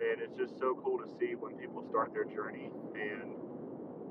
[0.00, 3.37] And it's just so cool to see when people start their journey and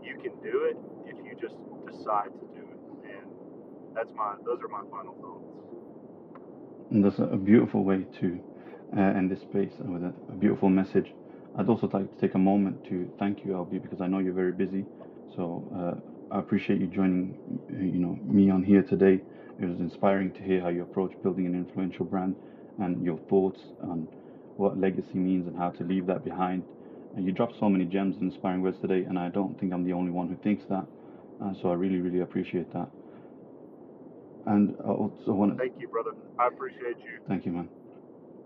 [0.08, 1.56] you can do it if you just
[1.86, 2.80] decide to do it.
[3.04, 3.28] And
[3.96, 5.58] that's my, those are my final thoughts.
[6.92, 8.40] And that's a beautiful way to
[8.96, 11.14] uh, end this space with a, a beautiful message.
[11.58, 14.34] I'd also like to take a moment to thank you, LB, because I know you're
[14.34, 14.86] very busy.
[15.36, 17.38] So uh, I appreciate you joining,
[17.70, 19.22] you know, me on here today.
[19.60, 22.36] It was inspiring to hear how you approach building an influential brand
[22.80, 24.08] and your thoughts on
[24.58, 26.64] what legacy means and how to leave that behind.
[27.18, 29.84] And you dropped so many gems and inspiring words today, and I don't think I'm
[29.84, 30.86] the only one who thinks that.
[31.44, 32.88] Uh, so I really, really appreciate that.
[34.46, 36.12] And I also want to thank you, brother.
[36.40, 37.20] I appreciate you.
[37.28, 37.70] Thank you, man.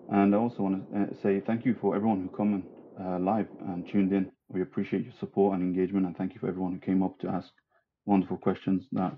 [0.09, 2.63] And I also want to uh, say thank you for everyone who come
[2.97, 4.32] uh, live and tuned in.
[4.47, 7.28] We appreciate your support and engagement, and thank you for everyone who came up to
[7.28, 7.49] ask
[8.05, 9.17] wonderful questions that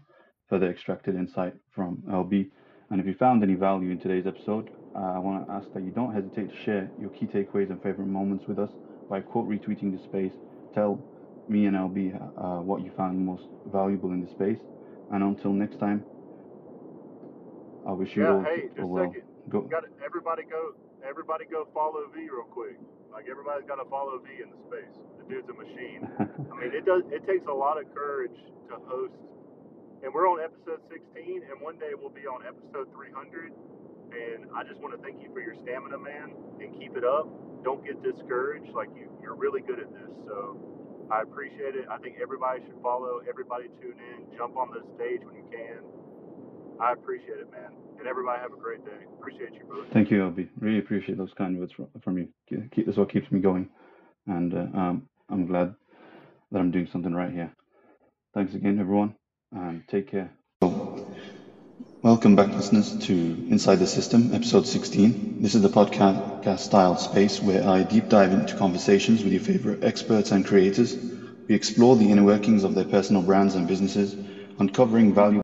[0.50, 2.50] further extracted insight from LB.
[2.90, 5.84] And if you found any value in today's episode, uh, I want to ask that
[5.84, 8.72] you don't hesitate to share your key takeaways and favorite moments with us
[9.10, 10.34] by quote retweeting the space.
[10.74, 11.00] Tell
[11.48, 14.60] me and LB uh, what you found most valuable in the space.
[15.12, 16.04] And until next time,
[17.88, 19.12] I wish you yeah, all hey, just well.
[19.12, 19.24] Second.
[19.50, 19.62] Go.
[19.62, 20.74] Got everybody go.
[21.08, 22.80] Everybody go follow V real quick.
[23.12, 24.96] Like everybody's got to follow V in the space.
[25.20, 26.08] The dude's a machine.
[26.20, 27.04] I mean, it does.
[27.12, 28.40] It takes a lot of courage
[28.70, 29.14] to host
[30.04, 33.56] and we're on episode 16, and one day we'll be on episode 300.
[34.12, 37.32] And I just want to thank you for your stamina, man, and keep it up.
[37.64, 38.74] Don't get discouraged.
[38.74, 40.12] Like you, you're really good at this.
[40.26, 40.58] So
[41.12, 41.86] I appreciate it.
[41.90, 43.22] I think everybody should follow.
[43.28, 44.38] Everybody tune in.
[44.38, 45.80] Jump on the stage when you can.
[46.80, 47.72] I appreciate it, man.
[48.00, 49.06] And everybody have a great day.
[49.20, 49.86] Appreciate you, brother.
[49.94, 50.50] Thank you, LB.
[50.60, 52.28] Really appreciate those kind words from, you.
[52.50, 53.70] Keep this what keeps me going,
[54.28, 55.76] and uh, um, I'm glad
[56.52, 57.54] that I'm doing something right here.
[58.34, 59.16] Thanks again, everyone
[59.54, 60.32] and take care.
[62.04, 65.18] Welcome back, listeners, to Inside the System, episode 16.
[65.40, 69.80] This is the podcast style space where I deep dive into conversations with your favorite
[69.82, 70.98] experts and creators.
[71.48, 74.16] We explore the inner workings of their personal brands and businesses,
[74.60, 75.42] uncovering valuable